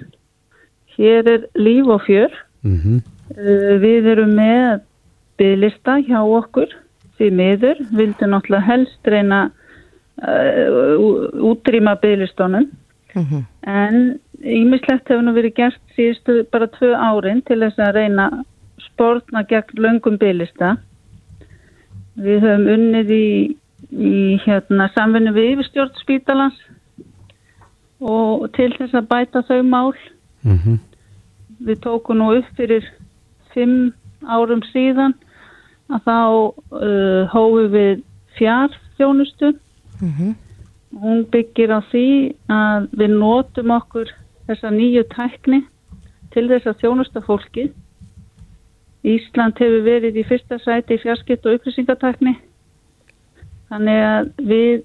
Hér 0.96 1.28
er 1.28 1.44
líf 1.54 1.90
og 1.92 2.00
fjör. 2.06 2.32
Mm 2.64 2.78
-hmm. 2.80 3.02
Við 3.84 4.06
erum 4.14 4.34
með 4.40 4.80
bygglista 5.36 6.00
hjá 6.00 6.20
okkur 6.22 6.72
því 7.18 7.30
miður, 7.30 7.78
vildu 7.92 8.26
náttúrulega 8.26 8.66
helst 8.66 9.06
reyna 9.06 9.50
uh, 10.22 10.96
útrýma 11.52 11.94
bygglistónum 12.00 12.70
en 13.66 14.18
ímislegt 14.42 15.08
hefur 15.08 15.24
nú 15.24 15.34
verið 15.36 15.56
gert 15.56 15.96
síðustu 15.96 16.42
bara 16.52 16.70
tvö 16.74 16.92
árin 16.96 17.42
til 17.46 17.60
þess 17.62 17.82
að 17.82 17.96
reyna 17.98 18.28
spórna 18.82 19.44
gegn 19.48 19.82
löngum 19.84 20.18
bygglista 20.18 20.76
við 22.22 22.44
höfum 22.44 22.68
unnið 22.74 23.12
í, 23.16 23.26
í 23.92 24.14
hérna, 24.44 24.90
samvinni 24.96 25.32
við 25.32 25.52
yfirstjórn 25.54 26.00
spítalans 26.02 26.58
og 28.02 28.48
til 28.56 28.72
þess 28.78 28.98
að 28.98 29.08
bæta 29.08 29.44
þau 29.46 29.60
mál. 29.62 29.92
Mm 30.42 30.80
við 31.66 31.82
tókum 31.84 32.18
nú 32.18 32.30
upp 32.38 32.48
fyrir 32.58 32.86
fimm 33.54 33.92
árum 34.26 34.62
síðan 34.70 35.14
að 35.92 36.06
þá 36.06 36.16
uh, 36.18 37.22
hófum 37.32 37.68
við 37.74 38.02
fjárþjónustu 38.38 39.52
hún 41.02 41.24
byggir 41.32 41.72
á 41.72 41.80
því 41.90 42.06
að 42.52 42.88
við 43.00 43.14
notum 43.20 43.74
okkur 43.76 44.10
þessa 44.48 44.74
nýju 44.74 45.06
tækni 45.12 45.62
til 46.32 46.48
þess 46.50 46.70
að 46.70 46.84
þjónusta 46.84 47.22
fólki 47.26 47.70
Ísland 49.02 49.58
hefur 49.58 49.82
verið 49.82 50.20
í 50.20 50.24
fyrsta 50.26 50.60
sæti 50.62 50.94
í 50.94 51.02
fjarskipt 51.02 51.46
og 51.48 51.58
upplýsingatækni. 51.58 52.36
Þannig 53.72 54.02
að 54.06 54.28
við 54.46 54.84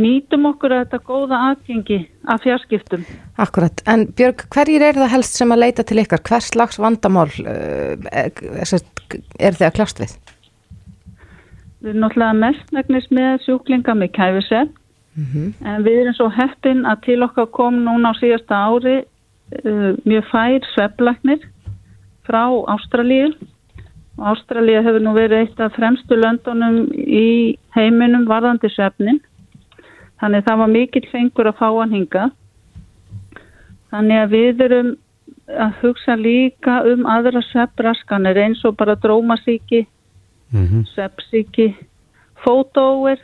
nýtum 0.00 0.46
okkur 0.48 0.72
að 0.72 0.84
þetta 0.86 1.00
góða 1.04 1.40
aðgengi 1.50 1.98
af 2.32 2.40
fjarskiptum. 2.46 3.02
Akkurat, 3.44 3.82
en 3.90 4.06
Björg, 4.16 4.46
hverjir 4.54 4.86
er 4.86 4.96
það 4.96 5.12
helst 5.12 5.36
sem 5.36 5.52
að 5.52 5.60
leita 5.60 5.84
til 5.84 6.00
ykkar? 6.00 6.22
Hvers 6.24 6.48
slags 6.54 6.80
vandamál 6.80 7.28
uh, 7.28 7.92
er 8.08 9.58
þið 9.58 9.66
að 9.68 9.76
kljást 9.76 10.00
við? 10.00 10.16
Við 11.84 11.92
erum 11.92 12.06
náttúrulega 12.06 12.40
mestmægnis 12.40 13.10
með 13.12 13.44
sjúklinga 13.44 13.98
með 14.00 14.14
kæfisett 14.16 14.72
en 15.16 15.84
við 15.86 16.00
erum 16.00 16.14
svo 16.16 16.28
heppin 16.28 16.84
að 16.86 17.02
til 17.06 17.22
okkar 17.22 17.46
kom 17.54 17.84
núna 17.84 18.10
á 18.10 18.18
síðasta 18.18 18.60
ári 18.66 18.96
uh, 19.64 19.92
mjög 20.04 20.24
fær 20.30 20.66
sveflagnir 20.74 21.44
frá 22.26 22.42
Ástralíu. 22.74 23.34
Ástralíu 24.18 24.82
hefur 24.82 25.02
nú 25.02 25.12
verið 25.14 25.44
eitt 25.44 25.60
af 25.60 25.74
fremstu 25.76 26.16
löndunum 26.16 26.88
í 26.94 27.56
heiminum 27.76 28.26
varðandi 28.26 28.70
svefnin. 28.70 29.20
Þannig 30.20 30.44
það 30.46 30.60
var 30.62 30.74
mikill 30.74 31.08
fengur 31.12 31.50
að 31.50 31.58
fá 31.58 31.68
hann 31.68 31.94
hinga 31.94 32.30
þannig 33.94 34.20
að 34.20 34.32
við 34.34 34.62
erum 34.66 34.92
að 35.60 35.74
hugsa 35.82 36.14
líka 36.16 36.80
um 36.88 37.04
aðra 37.06 37.42
svefbraskanir 37.50 38.38
eins 38.46 38.64
og 38.64 38.76
bara 38.76 38.96
drómasíki 38.96 39.84
-hmm. 40.54 40.84
svepsíki, 40.94 41.74
fótóer 42.44 43.18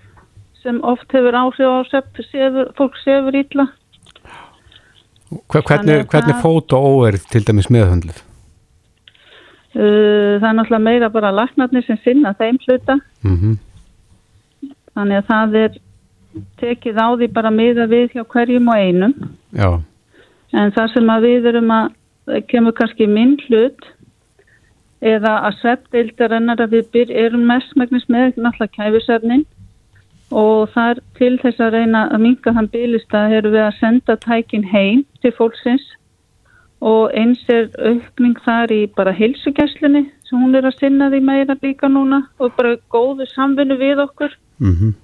sem 0.63 0.81
oft 0.85 1.13
hefur 1.13 1.37
áhrif 1.37 1.67
á 1.67 1.79
svepp, 1.89 2.21
sefur, 2.31 2.73
fólk 2.79 2.97
sefur 3.05 3.37
ítla. 3.39 3.69
Hvernig, 5.51 6.07
hvernig 6.11 6.35
það- 6.35 6.43
fót 6.43 6.73
og 6.75 6.85
óer 6.91 7.19
til 7.31 7.45
dæmis 7.47 7.71
meðhöndluð? 7.71 8.23
Uh, 9.71 10.41
það 10.43 10.49
er 10.49 10.57
náttúrulega 10.59 10.83
meira 10.83 11.09
bara 11.09 11.31
laknarnir 11.31 11.85
sem 11.87 11.99
sinna 12.05 12.35
þeim 12.35 12.59
hluta, 12.67 12.99
Mm 13.23 13.59
þannig 14.91 15.21
að 15.21 15.29
það 15.31 15.55
er 15.57 15.77
tekið 16.59 16.99
á 16.99 17.07
því 17.17 17.27
bara 17.33 17.51
miða 17.51 17.87
við 17.89 18.11
hjá 18.13 18.25
hverjum 18.27 18.69
og 18.69 18.75
einum. 18.75 19.15
Já, 19.55 19.81
En 20.53 20.73
það 20.73 20.93
sem 20.95 21.07
að 21.07 21.23
við 21.23 21.47
erum 21.47 21.71
að, 21.71 21.93
kemur 22.51 22.73
kannski 22.73 23.07
minn 23.07 23.37
hlut, 23.47 23.87
eða 25.01 25.37
að 25.47 25.61
sveppdeildarinnar 25.61 26.61
að 26.61 26.75
við 26.75 26.91
byr, 26.93 27.13
erum 27.25 27.47
mestmægnis 27.47 28.09
með 28.11 28.35
náttúrulega 28.37 28.75
kæfisefnin 28.77 29.47
og 30.31 30.69
það 30.75 30.91
er 30.95 31.01
til 31.19 31.33
þess 31.43 31.61
að 31.61 31.73
reyna 31.75 32.05
að 32.15 32.23
minka 32.27 32.53
þann 32.55 32.69
bylista 32.71 33.25
erum 33.35 33.53
við 33.57 33.65
að 33.67 33.79
senda 33.81 34.17
tækin 34.23 34.65
heim 34.71 35.05
til 35.23 35.33
fólksins 35.35 35.83
og 36.81 37.11
eins 37.19 37.43
er 37.53 37.69
aukning 37.83 38.39
þar 38.45 38.73
í 38.73 38.81
bara 38.97 39.13
heilsugjæslunni 39.13 40.05
sem 40.29 40.39
hún 40.41 40.55
er 40.57 40.69
að 40.71 40.79
sinna 40.79 41.11
því 41.11 41.21
meira 41.27 41.57
líka 41.63 41.91
núna 41.91 42.23
og 42.39 42.55
bara 42.57 42.77
góðu 42.95 43.27
samvinnu 43.35 43.77
við 43.81 44.05
okkur. 44.07 44.37
mm 44.59 44.95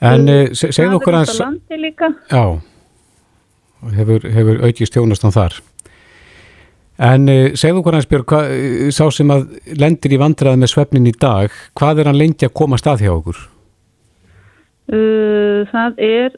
En 0.00 0.28
uh, 0.30 0.46
se- 0.54 0.70
segðu 0.70 1.00
okkur 1.00 1.14
líka. 1.82 2.12
já, 2.30 2.60
hefur, 3.96 4.20
hefur 4.30 4.60
aukist 4.62 4.94
þjónastan 4.94 5.34
þar. 5.34 5.56
En 6.98 7.28
uh, 7.28 7.50
segðu 7.58 7.82
okkur 7.82 7.98
Björg, 8.08 8.26
hva, 8.30 8.42
eh, 8.46 8.90
sá 8.94 9.10
sem 9.10 9.28
að 9.30 9.58
lendir 9.74 10.14
í 10.14 10.20
vandræði 10.22 10.56
með 10.62 10.70
svefnin 10.70 11.06
í 11.10 11.14
dag, 11.18 11.50
hvað 11.74 11.98
er 11.98 12.10
hann 12.12 12.18
lengi 12.18 12.46
að 12.46 12.54
koma 12.54 12.78
stað 12.78 13.02
hjá 13.02 13.10
okkur? 13.16 13.42
Uh, 14.88 15.66
það 15.68 15.98
er, 16.00 16.36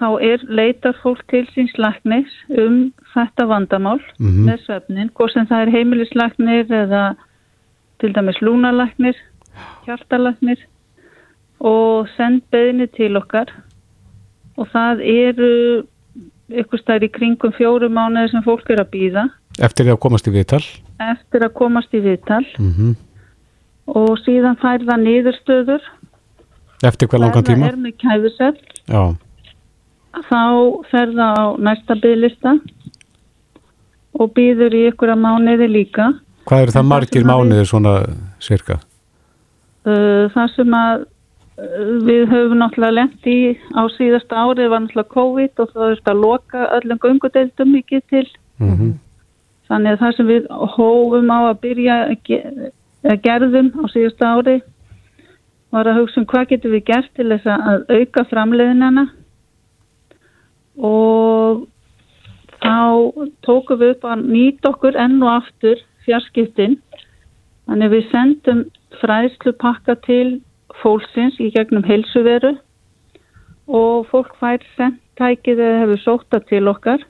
þá 0.00 0.06
er 0.24 0.44
leitar 0.48 0.94
fólk 1.02 1.20
til 1.28 1.42
síns 1.52 1.74
læknis 1.76 2.30
um 2.48 2.92
þetta 3.12 3.44
vandamál 3.50 4.00
Mhm. 4.18 4.46
með 4.48 4.58
svefnin, 4.64 5.10
hvort 5.12 5.32
sem 5.32 5.46
það 5.46 5.66
er 5.66 5.70
heimilislæknir 5.76 6.66
eða 6.72 7.02
til 8.00 8.12
dæmis 8.14 8.40
lúnalæknir, 8.40 9.14
hjartalæknir 9.86 10.58
og 11.60 12.08
send 12.16 12.42
beðinni 12.50 12.88
til 12.96 13.16
okkar 13.16 13.52
og 14.56 14.66
það 14.72 15.04
eru 15.04 15.84
ykkur 16.50 16.80
stær 16.80 17.04
í 17.04 17.08
kringum 17.12 17.52
fjóru 17.52 17.88
mánuði 17.92 18.30
sem 18.30 18.42
fólk 18.42 18.70
er 18.70 18.82
að 18.82 18.90
býða 18.96 19.28
Eftir 19.60 19.84
að 19.92 20.00
komast 20.00 20.26
í 20.28 20.32
viðtal? 20.32 20.64
eftir 20.98 21.44
að 21.44 21.52
komast 21.54 21.92
í 21.94 22.00
viðtal 22.00 22.44
Mm 22.58 22.96
og 23.92 24.14
síðan 24.22 24.54
fær 24.62 24.78
það 24.86 25.00
niðurstöður 25.02 25.82
Eftir 26.82 27.08
hvað 27.08 27.20
langan 27.22 27.44
tíma? 27.46 27.68
er 27.70 27.76
með 27.78 27.94
kæfisett 28.02 28.62
Já, 28.90 29.02
þá 30.28 30.40
fer 30.90 31.12
það 31.14 31.36
á 31.38 31.44
næsta 31.68 31.94
bygglista 32.02 32.54
og 34.20 34.32
býður 34.36 34.74
í 34.76 34.82
ykkur 34.90 35.12
að 35.14 35.22
mánuði 35.24 35.68
líka. 35.72 36.08
hvað 36.48 36.64
eru 36.66 36.74
það 36.74 36.88
margir 36.90 37.24
mánuðir 37.28 37.68
svona 37.70 37.94
cirka? 38.42 38.80
Það 39.84 40.50
sem 40.56 40.74
að 40.78 41.06
við 42.06 42.26
höfum 42.32 42.58
náttúrulega 42.60 42.96
lent 42.96 43.26
í 43.28 43.38
á 43.76 43.82
síðasta 43.96 44.42
árið 44.42 44.70
var 44.72 44.82
náttúrulega 44.84 45.14
COVID 45.14 45.62
og 45.62 45.72
það 45.72 45.88
er 45.94 46.02
að 46.12 46.20
loka 46.26 46.66
öllum 46.78 47.00
göngudeildum 47.02 47.72
mikið 47.78 48.02
til. 48.10 48.26
Mm 48.58 48.92
Þannig 49.72 49.94
að 49.94 50.00
það 50.02 50.16
sem 50.16 50.26
við 50.28 50.46
hófum 50.74 51.30
á 51.32 51.38
að 51.48 51.60
byrja 51.62 51.94
að 52.04 52.16
ge- 52.28 52.70
að 53.08 53.20
gerðum 53.24 53.68
á 53.72 53.82
síðasta 53.88 54.32
ári 54.36 54.56
var 55.72 55.88
að 55.88 56.00
hugsa 56.02 56.20
um 56.20 56.26
hvað 56.28 56.48
getum 56.52 56.74
við 56.76 56.84
gert 56.90 57.10
til 57.16 57.28
þess 57.32 57.46
að 57.46 57.84
auka 57.96 58.24
framleiðinana 58.30 59.06
og 60.76 61.64
þá 62.62 62.76
tókum 63.46 63.80
við 63.80 63.94
upp 63.96 64.06
að 64.08 64.24
nýta 64.32 64.70
okkur 64.72 64.98
enn 65.00 65.18
og 65.22 65.32
aftur 65.42 65.80
fjarskiptin. 66.06 66.78
Þannig 67.68 67.92
við 67.92 68.08
sendum 68.10 68.64
fræðslupakka 69.00 69.96
til 70.06 70.40
fólksins 70.82 71.38
í 71.42 71.50
gegnum 71.54 71.84
heilsuveru 71.86 72.56
og 73.72 74.08
fólk 74.10 74.34
fær 74.40 74.64
sendtækið 74.76 75.60
eða 75.62 75.82
hefur 75.84 76.02
sóta 76.02 76.40
til 76.48 76.66
okkar 76.70 77.04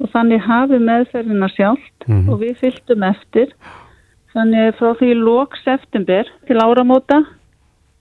og 0.00 0.08
þannig 0.14 0.40
hafi 0.46 0.78
meðferðina 0.80 1.50
sjálft 1.52 2.06
Mhm. 2.08 2.28
og 2.30 2.40
við 2.40 2.56
fylgdum 2.62 3.02
eftir. 3.02 3.52
Þannig 4.34 4.74
frá 4.78 4.94
því 4.96 5.10
lók 5.20 5.56
september 5.64 6.24
til 6.46 6.56
áramóta 6.56 7.26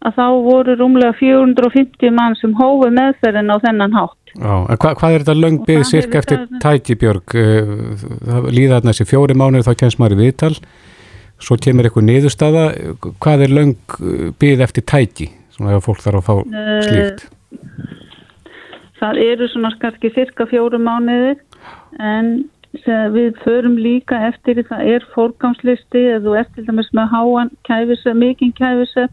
að 0.05 0.13
þá 0.15 0.25
voru 0.45 0.75
rúmlega 0.79 1.15
450 1.19 2.13
mann 2.15 2.35
sem 2.39 2.53
hófu 2.55 2.87
meðferðin 2.95 3.51
á 3.51 3.57
þennan 3.65 3.95
hátt. 3.97 4.15
Já, 4.35 4.53
en 4.71 4.77
hva, 4.79 4.93
hvað 4.95 5.15
er 5.15 5.23
þetta 5.25 5.35
löng 5.41 5.57
Og 5.59 5.65
byggð 5.67 5.81
það 5.83 5.89
cirka 5.91 6.17
eftir 6.21 6.37
það- 6.37 6.61
tæki, 6.63 6.95
Björg? 7.01 7.35
Eh, 7.35 7.73
Það 8.29 8.47
líða 8.55 8.77
þarna 8.79 8.93
þessi 8.93 9.09
fjóri 9.09 9.35
mánuðir 9.41 9.67
þá 9.67 9.73
kemst 9.81 9.99
maður 9.99 10.15
í 10.15 10.21
viðtal, 10.23 10.55
svo 11.39 11.57
kemur 11.57 11.83
eitthvað 11.89 12.07
niðurstaða. 12.09 12.63
Hvað 13.19 13.43
er 13.43 13.55
löng 13.57 13.75
byggð 14.39 14.63
eftir 14.67 14.83
tæki? 14.85 15.29
Svona 15.57 15.75
ef 15.75 15.83
fólk 15.89 15.99
þarf 16.05 16.21
að 16.21 16.27
fá 16.29 16.35
Eh, 16.39 16.81
slíkt. 16.87 17.27
Það 18.99 19.19
eru 19.31 19.47
svona 19.47 19.71
kannski 19.79 20.13
cirka 20.13 20.45
fjóru 20.45 20.77
mánuðir 20.79 21.39
en 21.99 22.49
við 22.85 23.35
förum 23.43 23.77
líka 23.79 24.19
eftir 24.29 24.61
það 24.67 24.81
er 24.95 25.05
fórgámslisti 25.15 26.01
eða 26.15 26.23
þú 26.23 26.55
til 26.55 26.65
dæmis 26.67 26.89
með 26.93 27.09
háan 27.13 27.49
kæfisef, 27.67 28.13
mikinn 28.15 28.53
kæfisef 28.53 29.09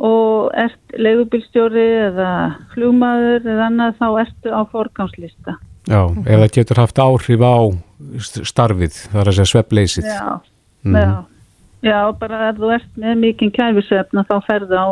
og 0.00 0.50
ert 0.56 0.94
leigubílstjóri 0.96 1.86
eða 2.08 2.28
flugmaður 2.74 3.44
eða 3.44 3.66
annað 3.68 3.98
þá 4.00 4.06
ertu 4.24 4.52
á 4.56 4.60
fórgámslista. 4.72 5.56
Já, 5.90 6.00
ef 6.24 6.38
það 6.40 6.54
getur 6.56 6.80
haft 6.80 7.00
áhrif 7.02 7.40
á 7.44 7.56
st- 8.20 8.44
starfið, 8.48 8.96
það 9.12 9.20
er 9.20 9.28
að 9.30 9.36
segja 9.36 9.50
sveppleysið. 9.52 10.08
Já, 10.08 10.40
Mhm. 10.84 10.96
já. 10.96 11.24
Já, 11.82 12.12
bara 12.18 12.48
ef 12.50 12.56
þú 12.56 12.74
ert 12.74 12.90
með 12.96 13.14
mikinn 13.18 13.50
kæfisefna 13.52 14.24
þá 14.28 14.34
ferðu 14.46 14.76
á 14.76 14.88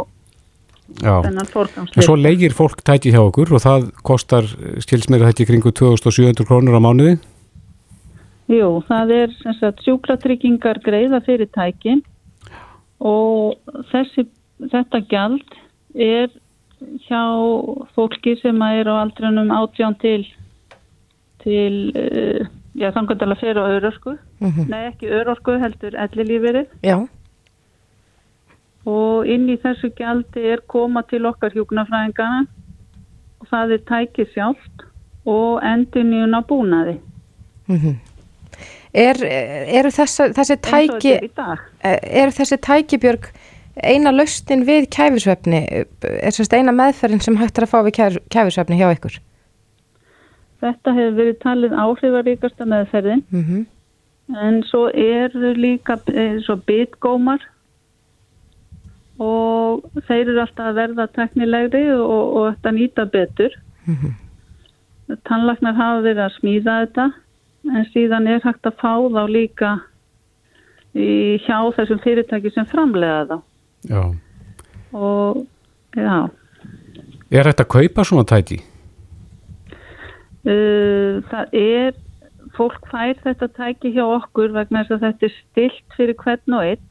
Já. 1.05 1.23
þennan 1.23 1.41
En 1.45 1.53
fórgámslista. 1.53 2.03
svo 2.05 2.17
leigir 2.17 2.53
fólk 2.53 2.81
tæki 2.85 3.13
hjá 3.13 3.21
okkur 3.21 3.53
og 3.53 3.61
það 3.61 3.91
kostar, 4.03 4.43
skils 4.81 5.09
mér 5.09 5.21
að 5.25 5.33
þetta 5.33 5.45
í 5.45 5.49
kringu 5.51 5.73
2700 5.73 6.45
krónur 6.49 6.77
á 6.77 6.81
mánuði. 6.81 7.19
Jú, 8.49 8.83
það 8.89 9.11
er 9.13 9.29
sjúkratryggingar 9.85 10.81
greiða 10.81 11.21
fyrir 11.25 11.49
tækin 11.53 12.03
og 13.01 13.57
þessi, 13.93 14.27
þetta 14.59 15.03
gjald 15.11 15.59
er 15.95 16.31
hjá 17.07 17.23
fólki 17.97 18.37
sem 18.43 18.63
er 18.69 18.91
á 18.91 18.95
aldranum 19.03 19.51
átján 19.55 19.99
til 20.03 20.23
til 21.43 21.93
uh, 21.95 22.47
já, 22.75 22.91
að 22.91 23.39
fyrir 23.41 23.63
á 23.63 23.67
örorku. 23.79 24.17
Nei 24.41 24.89
ekki 24.91 25.11
örorku 25.11 25.59
heldur 25.63 25.95
ellilífirið 25.95 26.67
Já, 26.83 26.99
og 28.89 29.29
inn 29.29 29.49
í 29.51 29.57
þessu 29.61 29.91
gjaldi 29.97 30.45
er 30.55 30.63
koma 30.71 31.03
til 31.09 31.27
okkar 31.29 31.55
hjúknarfræðingana 31.57 32.45
og 33.39 33.49
það 33.51 33.75
er 33.77 33.83
tækið 33.91 34.31
sjálft 34.35 34.85
og 35.29 35.65
endurníun 35.67 36.37
á 36.37 36.41
búnaði. 36.49 36.99
Er, 38.99 39.19
eru 39.21 39.91
þessi, 39.93 40.31
þessi 40.33 40.55
eins 40.57 40.65
og 40.65 40.71
þetta 40.73 40.95
tæki, 40.97 41.13
er 41.13 41.27
dag. 41.37 41.65
eru 42.23 42.35
þessi 42.39 42.59
tækibjörg 42.65 43.29
eina 43.83 44.13
lausnin 44.15 44.67
við 44.69 44.89
kæfisvefni, 44.95 45.63
er 46.03 46.35
sérst 46.35 46.55
eina 46.55 46.73
meðferðin 46.75 47.23
sem 47.25 47.37
hægt 47.41 47.59
er 47.59 47.67
að 47.67 47.73
fá 47.73 47.81
við 47.87 47.97
kæf- 47.99 48.21
kæfisvefni 48.33 48.79
hjá 48.81 48.93
ykkur? 48.95 49.19
Þetta 50.59 50.95
hefur 50.97 51.19
verið 51.21 51.37
talið 51.43 51.75
áhrifaríkasta 51.79 52.67
meðferðin. 52.67 53.27
Mm 53.31 53.67
en 54.37 54.63
svo 54.69 54.89
eru 54.93 55.55
líka 55.57 55.99
eh, 56.13 56.39
svo 56.45 56.57
bitgómar. 56.57 57.41
Og 59.19 59.83
þeir 60.07 60.29
eru 60.29 60.41
alltaf 60.45 60.69
að 60.71 60.77
verða 60.79 61.09
teknilegri 61.17 61.89
og, 61.91 62.37
og 62.39 62.45
þetta 62.53 62.73
nýta 62.77 63.07
betur. 63.11 63.57
Tannlagnar 65.27 65.75
hafa 65.75 66.05
verið 66.05 66.23
að 66.27 66.37
smíða 66.37 66.77
þetta. 66.85 67.07
En 67.69 67.89
síðan 67.91 68.29
er 68.31 68.45
hægt 68.45 68.69
að 68.69 68.77
fá 68.79 68.93
þá 69.17 69.23
líka 69.33 69.73
í 70.95 71.39
hjá 71.45 71.59
þessum 71.77 71.99
fyrirtæki 72.05 72.53
sem 72.55 72.69
framlega 72.69 73.25
þá 73.33 73.37
Já. 73.89 74.03
og 74.93 75.47
já, 75.97 76.29
Er 77.29 77.45
þetta 77.45 77.65
að 77.65 77.73
kaupa 77.75 78.05
svona 78.09 78.25
tæki? 78.29 78.59
uh, 80.49 81.19
það 81.29 81.57
er 81.61 81.97
fólk 82.57 82.87
fær 82.91 83.19
þetta 83.25 83.49
tæki 83.57 83.93
hjá 83.95 84.05
okkur 84.07 84.55
vegna 84.57 84.85
þess 84.85 84.97
að 84.97 85.05
þetta 85.07 85.29
er 85.29 85.35
stilt 85.37 85.97
fyrir 85.97 86.17
hvern 86.23 86.57
og 86.59 86.65
einn 86.73 86.85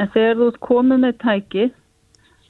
en 0.00 0.10
þegar 0.14 0.36
þú 0.40 0.48
ert 0.52 0.60
komið 0.64 1.00
með 1.04 1.16
tæki 1.24 1.64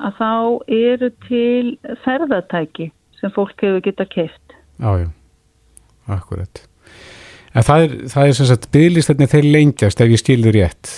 að 0.01 0.19
þá 0.19 0.33
eru 0.81 1.11
til 1.29 1.95
ferðatæki 2.05 2.91
sem 3.21 3.33
fólk 3.37 3.55
hefur 3.63 3.85
geta 3.85 4.07
keift 4.09 4.57
Já, 4.81 4.95
já, 4.97 5.09
akkurat. 6.09 6.63
En 7.53 7.65
það 7.67 7.83
er, 7.85 7.95
það 8.09 8.29
er 8.31 8.37
sem 8.39 8.47
sagt 8.49 8.69
bygglistarnir 8.73 9.29
þeir 9.29 9.49
lengjast 9.53 10.01
ef 10.01 10.09
ég 10.09 10.21
stílur 10.23 10.55
rétt. 10.57 10.93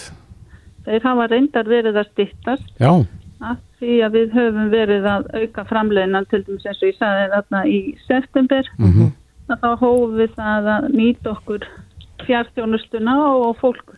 Þeir 0.86 1.02
hafa 1.08 1.26
reyndar 1.32 1.68
verið 1.70 1.98
að 2.02 2.10
stittast 2.12 2.68
Já, 2.82 2.92
að 3.42 3.56
því 3.82 3.96
að 4.06 4.16
við 4.18 4.36
höfum 4.38 4.68
verið 4.72 5.08
að 5.10 5.26
auka 5.42 5.64
framleinan 5.70 6.28
til 6.30 6.42
dæmis 6.46 6.66
eins 6.70 6.82
og 6.82 6.88
ég 6.92 6.98
sagði 7.00 7.30
þarna 7.36 7.64
í 7.66 7.78
september 8.06 8.68
Mhm. 8.78 9.08
að 9.50 9.58
þá 9.64 9.70
hófum 9.82 10.16
við 10.20 10.30
það 10.38 10.68
að 10.76 10.88
nýta 10.96 11.32
okkur 11.36 11.66
fjárþjónustuna 12.26 13.16
og 13.34 13.56
fólk 13.60 13.96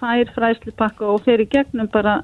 fær 0.00 0.28
fræslipakka 0.34 1.06
og 1.06 1.22
fer 1.24 1.40
í 1.40 1.46
gegnum 1.48 1.86
bara 1.92 2.16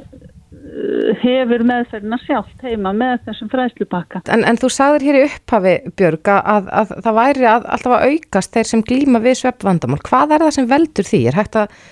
uh, 0.00 1.12
hefur 1.22 1.62
meðferðina 1.66 2.18
sjálft 2.24 2.64
heima 2.66 2.92
með 2.96 3.22
þessum 3.28 3.50
fræslipakka. 3.52 4.22
En, 4.34 4.42
en 4.44 4.58
þú 4.60 4.70
sagðir 4.74 5.06
hér 5.08 5.18
í 5.20 5.22
upphafi, 5.28 5.74
Björg, 5.96 6.30
að, 6.34 6.68
að 6.82 6.92
það 7.06 7.18
væri 7.20 7.48
að, 7.52 7.68
alltaf 7.76 7.96
að 7.96 8.04
aukast 8.10 8.52
þeir 8.58 8.68
sem 8.72 8.84
glíma 8.90 9.22
við 9.24 9.38
sveppvandamál. 9.44 10.02
Hvað 10.10 10.36
er 10.36 10.44
það 10.46 10.54
sem 10.58 10.68
veldur 10.74 11.08
því? 11.10 11.22
Er 11.30 11.38
hægt 11.40 11.58
að, 11.62 11.66
eh, 11.70 11.88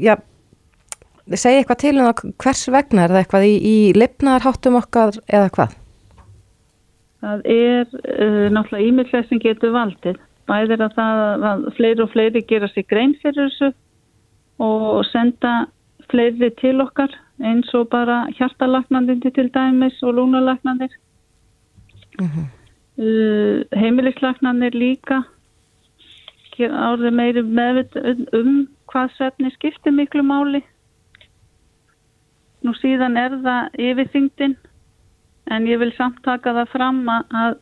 já, 0.00 0.16
segja 1.34 1.60
eitthvað 1.60 1.82
til 1.82 2.00
um 2.00 2.32
hvers 2.42 2.64
vegna? 2.72 3.04
Er 3.04 3.14
það 3.14 3.22
eitthvað 3.22 3.46
í, 3.46 3.54
í 3.60 3.76
lifnaðarháttum 3.98 4.78
okkar 4.80 5.20
eða 5.28 5.52
hvað? 5.56 5.76
Það 7.20 7.46
er 7.52 7.84
uh, 7.84 8.46
náttúrulega 8.54 8.86
ímyndlega 8.88 9.28
sem 9.28 9.42
getur 9.42 9.74
valdið. 9.76 10.20
Bæðir 10.50 10.86
að 10.86 10.96
það 10.96 11.44
að 11.50 11.66
fleiri 11.76 12.04
og 12.04 12.12
fleiri 12.14 12.44
gera 12.48 12.70
sér 12.72 12.86
grein 12.90 13.12
fyrir 13.20 13.50
þessu 13.50 13.72
og 14.60 15.04
senda 15.08 15.52
fleiri 16.10 16.50
til 16.58 16.80
okkar 16.82 17.12
eins 17.40 17.70
og 17.76 17.88
bara 17.92 18.24
hjartalagnandindi 18.36 19.30
til 19.36 19.48
dæmis 19.54 20.00
og 20.02 20.16
lúnalagnandir. 20.18 20.96
uh, 22.20 23.60
heimilislagnandir 23.76 24.74
líka 24.74 25.22
árið 26.68 27.14
meiri 27.16 27.42
meðvitt 27.46 27.94
um 28.36 28.68
hvað 28.92 29.12
svefni 29.16 29.50
skiptir 29.54 29.94
miklu 29.96 30.22
máli. 30.26 30.62
Nú 32.66 32.74
síðan 32.76 33.16
er 33.16 33.36
það 33.40 33.78
yfirþyngdin 33.88 34.56
en 35.50 35.66
ég 35.66 35.80
vil 35.80 35.92
samt 35.96 36.20
taka 36.26 36.52
það 36.58 36.68
fram 36.74 36.98
að, 37.08 37.36
að 37.42 37.54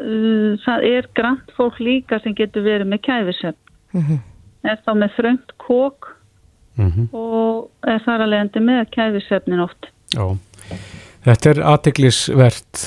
uh, 0.00 0.54
það 0.64 0.86
er 0.88 1.08
grant 1.18 1.52
fólk 1.58 1.78
líka 1.84 2.18
sem 2.24 2.34
getur 2.38 2.64
verið 2.64 2.88
með 2.94 3.02
kæfisöfn. 3.10 4.20
Er 4.64 4.80
þá 4.86 4.92
með 5.02 5.16
þröngt 5.18 5.56
kók 5.60 6.12
Mhm. 6.74 7.04
og 7.14 7.68
er 7.86 8.00
þar 8.02 8.24
að 8.24 8.30
leiðandi 8.32 8.60
með 8.66 8.88
kæfisöfnin 8.96 9.60
oft. 9.62 9.86
já. 10.10 10.24
Þetta 11.24 11.50
er 11.52 11.60
aðteglisvert 11.70 12.80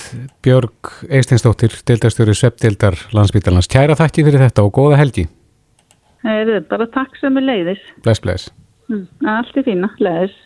Björg 0.43 0.89
Eistinsdóttir, 1.09 1.71
deildarstjóri 1.87 2.35
Sveppdeildar 2.35 2.97
landsbítalans. 3.15 3.69
Kæra 3.71 3.95
þakki 3.95 4.25
fyrir 4.27 4.43
þetta 4.43 4.65
og 4.67 4.73
góða 4.75 4.97
helgi. 4.99 5.23
Það 6.23 6.51
er 6.55 6.61
bara 6.69 6.87
takk 6.93 7.17
sem 7.21 7.37
er 7.39 7.45
leiðis. 7.45 7.83
Bless, 8.03 8.21
bless. 8.23 8.49
Mm, 8.89 9.05
allt 9.27 9.57
í 9.59 9.63
fína, 9.67 9.89
leiðis. 10.01 10.37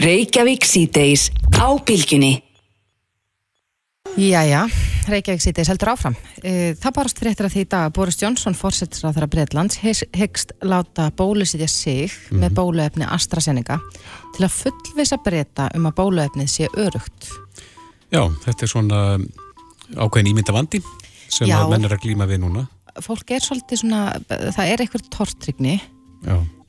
Reykjavík 0.00 0.64
síðdeis 0.64 1.28
á 1.60 1.68
bylginni. 1.84 2.38
Jæja, 4.18 4.64
Reykjavík 5.10 5.42
sítið 5.42 5.68
heldur 5.70 5.90
áfram. 5.92 6.16
Eh, 6.42 6.72
Það 6.74 6.94
barast 6.96 7.20
fréttir 7.20 7.46
að 7.46 7.52
því 7.54 7.60
í 7.62 7.68
dag 7.70 7.84
að 7.88 7.94
Boris 7.98 8.18
Johnson, 8.20 8.56
fórsettisráð 8.58 9.16
þeirra 9.18 9.28
Breitlands, 9.30 9.78
hyggst 10.16 10.52
láta 10.66 11.10
bólusitja 11.14 11.68
sig 11.68 12.10
með 12.32 12.56
bóluefni 12.58 13.06
AstraZeneca 13.06 13.78
til 14.34 14.46
að 14.46 14.56
fullvisa 14.56 15.18
breyta 15.22 15.68
um 15.76 15.86
að 15.86 15.96
bóluefnið 16.00 16.50
sé 16.50 16.68
örugt. 16.74 17.30
Já, 18.10 18.24
þetta 18.44 18.66
er 18.66 18.72
svona 18.72 19.00
ákveðin 19.94 20.32
ímynda 20.32 20.54
vandi 20.56 20.80
sem 21.30 21.46
Já. 21.46 21.60
að 21.62 21.70
menn 21.70 21.84
er 21.86 21.94
að 21.94 22.02
glíma 22.02 22.26
við 22.26 22.42
núna. 22.42 22.66
Fólk 23.04 23.30
er 23.34 23.44
svolítið 23.44 23.82
svona, 23.82 24.00
það 24.28 24.72
er 24.72 24.82
eitthvað 24.84 25.06
tortrygni 25.14 25.76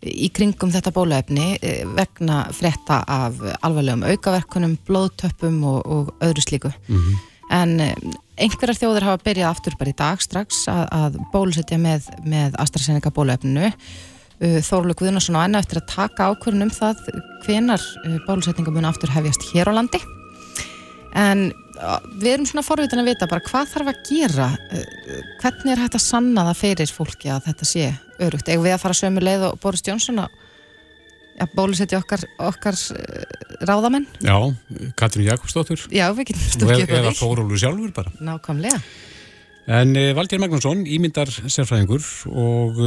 í 0.01 0.29
kringum 0.33 0.71
þetta 0.73 0.93
bóluefni 0.95 1.57
eh, 1.61 1.81
vegna 1.97 2.45
frétta 2.55 3.01
af 3.05 3.41
alvarlegum 3.61 4.05
aukaverkunum, 4.09 4.77
blóðtöppum 4.87 5.59
og, 5.67 5.81
og 5.85 6.13
öðru 6.25 6.45
slíku. 6.45 6.71
En 7.51 7.79
eh, 7.83 7.93
einhverjar 8.41 8.79
þjóðir 8.79 9.05
hafa 9.09 9.23
byrjað 9.25 9.51
aftur 9.51 9.75
bara 9.77 9.93
í 9.93 9.99
dag 9.99 10.23
strax 10.23 10.63
að, 10.71 10.85
að 10.91 11.19
bólusetja 11.33 11.77
með, 11.77 12.09
með 12.25 12.57
AstraZeneca 12.61 13.13
bóluefninu. 13.13 13.73
Þórlu 14.41 14.95
Guðnarsson 14.97 15.35
á 15.37 15.45
enna 15.45 15.59
eftir 15.61 15.77
að 15.77 15.91
taka 15.91 16.31
ákvörðun 16.31 16.65
um 16.65 16.71
það 16.73 17.03
hvenar 17.45 17.83
bólusetninga 18.25 18.73
mun 18.73 18.89
aftur 18.89 19.13
hefjast 19.13 19.45
hér 19.51 19.69
á 19.69 19.77
landi. 19.77 20.01
En 21.17 21.49
við 22.21 22.29
erum 22.35 22.45
svona 22.47 22.63
forvitin 22.63 23.01
að 23.01 23.09
vita 23.09 23.27
bara 23.29 23.43
hvað 23.43 23.71
þarf 23.73 23.89
að 23.91 24.01
gera, 24.07 24.47
hvernig 25.41 25.73
er 25.73 25.81
hægt 25.81 25.97
að 25.97 26.03
sanna 26.05 26.45
það 26.51 26.59
fyrir 26.61 26.93
fólki 26.93 27.31
að 27.33 27.47
þetta 27.49 27.67
sé 27.67 27.87
örugt. 28.21 28.51
Eða 28.51 28.65
við 28.67 28.75
að 28.75 28.83
fara 28.85 28.97
sömu 29.01 29.23
leið 29.25 29.47
og 29.49 29.59
Boris 29.63 29.83
Johnson 29.87 30.21
að 30.23 30.35
ja, 31.39 31.47
bólusetja 31.55 32.01
okkar, 32.01 32.25
okkar 32.51 32.77
ráðamenn? 33.65 34.05
já 34.21 34.35
Katrín 34.99 35.25
Jakobsdóttur 35.29 35.87
Já, 35.89 36.09
við 36.13 36.31
getum 36.31 36.43
og 36.43 36.57
stukkið 36.57 36.93
eða 36.99 36.99
upp 37.01 37.07
á 37.07 37.15
því. 37.15 37.21
Þórólur 37.21 37.63
sjálfur 37.63 37.95
bara. 37.95 38.13
Nákvæmlega. 38.29 38.81
En 39.71 39.93
Valgeir 40.17 40.41
Magnússon, 40.41 40.85
ímyndar 40.89 41.29
sérfræðingur 41.29 42.05
og 42.33 42.79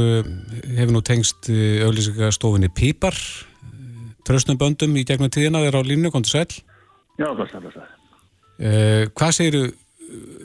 hefur 0.75 0.93
nú 0.93 1.01
tengst 1.07 1.47
auglýsingastofunni 1.49 2.69
Pípar, 2.75 3.15
tröstnum 4.27 4.59
böndum 4.59 4.95
í 4.99 5.05
gegnum 5.07 5.31
tíðina 5.31 5.63
þeirra 5.63 5.81
á 5.81 5.87
línu, 5.87 6.11
kontur 6.13 6.35
sæl. 6.35 6.49
Já, 7.15 7.29
blessa, 7.31 7.63
blessa. 7.63 7.87
Uh, 8.55 9.05
hvað 9.17 9.35
segiru 9.35 9.63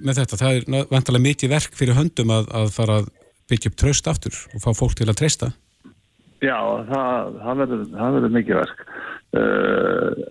með 0.02 0.22
þetta? 0.22 0.38
Það 0.40 0.56
er 0.58 0.86
vantalega 0.90 1.26
mikið 1.28 1.52
verk 1.52 1.76
fyrir 1.78 1.98
höndum 1.98 2.32
að, 2.34 2.48
að 2.60 2.70
fara 2.74 3.00
að 3.02 3.10
byggja 3.50 3.70
upp 3.70 3.80
tröst 3.82 4.08
aftur 4.10 4.38
og 4.54 4.62
fá 4.62 4.70
fólk 4.76 4.96
til 4.98 5.08
að 5.10 5.18
treysta. 5.20 5.50
Já, 6.40 6.56
það, 6.88 7.34
það, 7.42 7.58
verður, 7.60 8.28
mikið 8.36 8.60
verk. 8.62 8.84
Uh, 9.36 10.22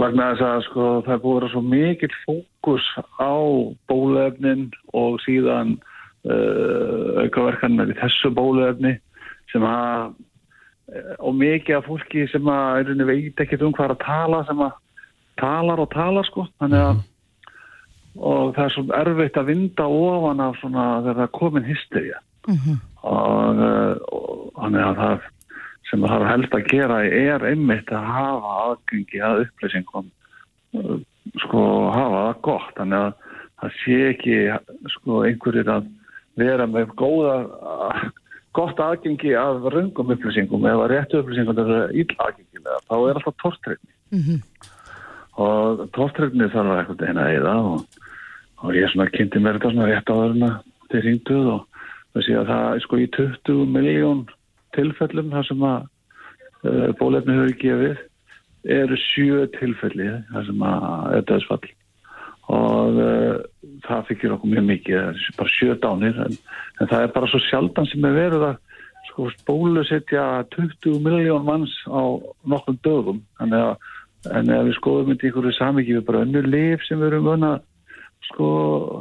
vegna 0.00 0.30
þess 0.32 0.46
að 0.46 0.62
sko, 0.68 0.86
það 1.06 1.22
búið 1.24 1.34
að 1.34 1.40
vera 1.40 1.50
svo 1.52 1.62
mikill 1.66 2.14
fókus 2.22 2.86
á 3.20 3.34
bólefnin 3.90 4.64
og 4.96 5.18
síðan 5.26 5.76
uh, 6.24 7.26
aukaverkanir 7.26 7.92
í 7.92 7.98
þessu 8.00 8.32
bólefni 8.34 8.96
sem 9.52 9.64
að 9.66 10.16
og 11.20 11.34
mikið 11.36 11.76
af 11.76 11.84
fólki 11.84 12.22
sem 12.32 12.46
að 12.48 12.94
veit 13.04 13.40
ekkert 13.42 13.64
um 13.66 13.74
hvað 13.76 13.92
að 13.92 14.04
tala 14.06 14.38
sem 14.48 14.62
að 14.64 14.76
talar 15.38 15.80
og 15.82 15.90
talar 15.94 16.26
sko. 16.28 16.46
Þannig 16.60 16.84
að 16.90 17.06
og 18.18 18.54
það 18.56 18.64
er 18.64 18.74
svo 18.74 18.84
erfitt 18.98 19.36
að 19.38 19.50
vinda 19.52 19.86
ofan 19.86 20.40
af 20.42 20.56
svona 20.58 20.86
þegar 21.04 21.18
það 21.18 21.24
er 21.24 21.34
komin 21.38 21.66
hysteria 21.68 22.20
og, 22.48 23.60
uh, 23.62 23.94
og 24.10 24.48
þannig 24.56 24.84
að 24.84 25.02
það 25.02 25.26
sem 25.88 26.04
það 26.04 26.14
har 26.14 26.26
helst 26.32 26.56
að 26.56 26.70
gera 26.72 26.98
er 27.06 27.44
einmitt 27.48 27.92
að 27.94 28.08
hafa 28.12 28.54
aðgengi 28.64 29.22
að 29.24 29.42
upplýsingum 29.44 30.08
uh, 30.78 30.96
sko 31.44 31.62
hafa 31.94 32.22
það 32.24 32.40
gott. 32.48 32.72
Þannig 32.80 33.04
að 33.04 33.36
það 33.60 33.76
sé 33.82 33.98
ekki 34.12 34.38
sko 34.96 35.22
einhverjir 35.28 35.70
að 35.72 35.92
vera 36.38 36.68
með 36.70 36.92
góða 36.98 37.36
gott 38.56 38.80
aðgengi 38.82 39.36
af 39.38 39.68
röngum 39.74 40.12
upplýsingum. 40.16 40.66
Eða 40.68 40.90
réttu 40.92 41.22
upplýsingum 41.22 41.56
það 41.58 41.72
er 41.76 41.96
íll 42.02 42.10
aðgengilega, 42.16 42.82
þá 42.88 42.96
er 42.98 43.20
alltaf 43.20 43.40
tortregni 43.44 43.94
mm 44.10 44.22
-hmm. 44.24 44.74
Og 45.38 45.84
tortregni 45.94 46.48
þarf 46.50 46.72
að 46.72 46.80
eitthvað 46.80 47.04
eina 47.06 47.26
eða 47.30 47.54
og, 47.62 48.00
og 48.64 48.74
ég 48.74 48.90
svona 48.90 49.10
kynnti 49.14 49.42
mér 49.42 49.58
þetta 49.58 49.72
svona 49.74 49.88
rétt 49.90 50.10
á 50.10 50.14
þarna 50.18 50.50
til 50.90 51.02
ringduð 51.04 51.50
og 51.54 52.24
sé 52.26 52.34
að 52.34 52.50
það 52.50 52.68
er 52.74 52.84
sko 52.84 52.98
í 52.98 53.08
20 53.16 53.72
miljón 53.76 54.22
tilfellum 54.76 55.32
þar 55.34 55.48
sem 55.48 55.66
að 55.68 55.80
uh, 56.66 56.88
bólefni 57.00 57.36
hefur 57.36 57.58
gefið 57.62 58.06
eru 58.78 58.98
sjö 59.00 59.44
tilfelli 59.54 60.08
þar 60.32 60.48
sem 60.48 60.64
að 60.70 61.18
er 61.18 61.28
döðsfall 61.30 61.68
og 62.48 62.98
uh, 63.04 63.36
það 63.84 64.08
fyrir 64.08 64.34
okkur 64.34 64.54
mjög 64.54 64.66
mikið, 64.72 65.04
það 65.04 65.20
er 65.28 65.36
bara 65.38 65.54
sjö 65.54 65.76
dánir 65.84 66.24
en, 66.24 66.40
en 66.80 66.90
það 66.90 67.04
er 67.04 67.14
bara 67.14 67.30
svo 67.30 67.42
sjaldan 67.46 67.88
sem 67.92 68.08
er 68.08 68.16
verið 68.16 68.48
að 68.48 68.64
sko 69.08 69.28
bólusetja 69.46 70.24
20 70.56 70.98
miljón 71.04 71.46
manns 71.46 71.74
á 71.86 72.02
nokkrum 72.48 72.80
dögum 72.82 73.22
en 74.34 74.52
ef 74.54 74.68
við 74.68 74.76
skoðum 74.78 75.10
þetta 75.12 75.28
einhverju 75.28 75.56
samvikið 75.56 75.98
við 75.98 76.06
bara 76.08 76.22
önnu 76.26 76.44
liv 76.46 76.84
sem 76.86 77.00
við 77.00 77.12
erum 77.12 77.28
vöna 77.28 77.50
sko, 78.28 78.48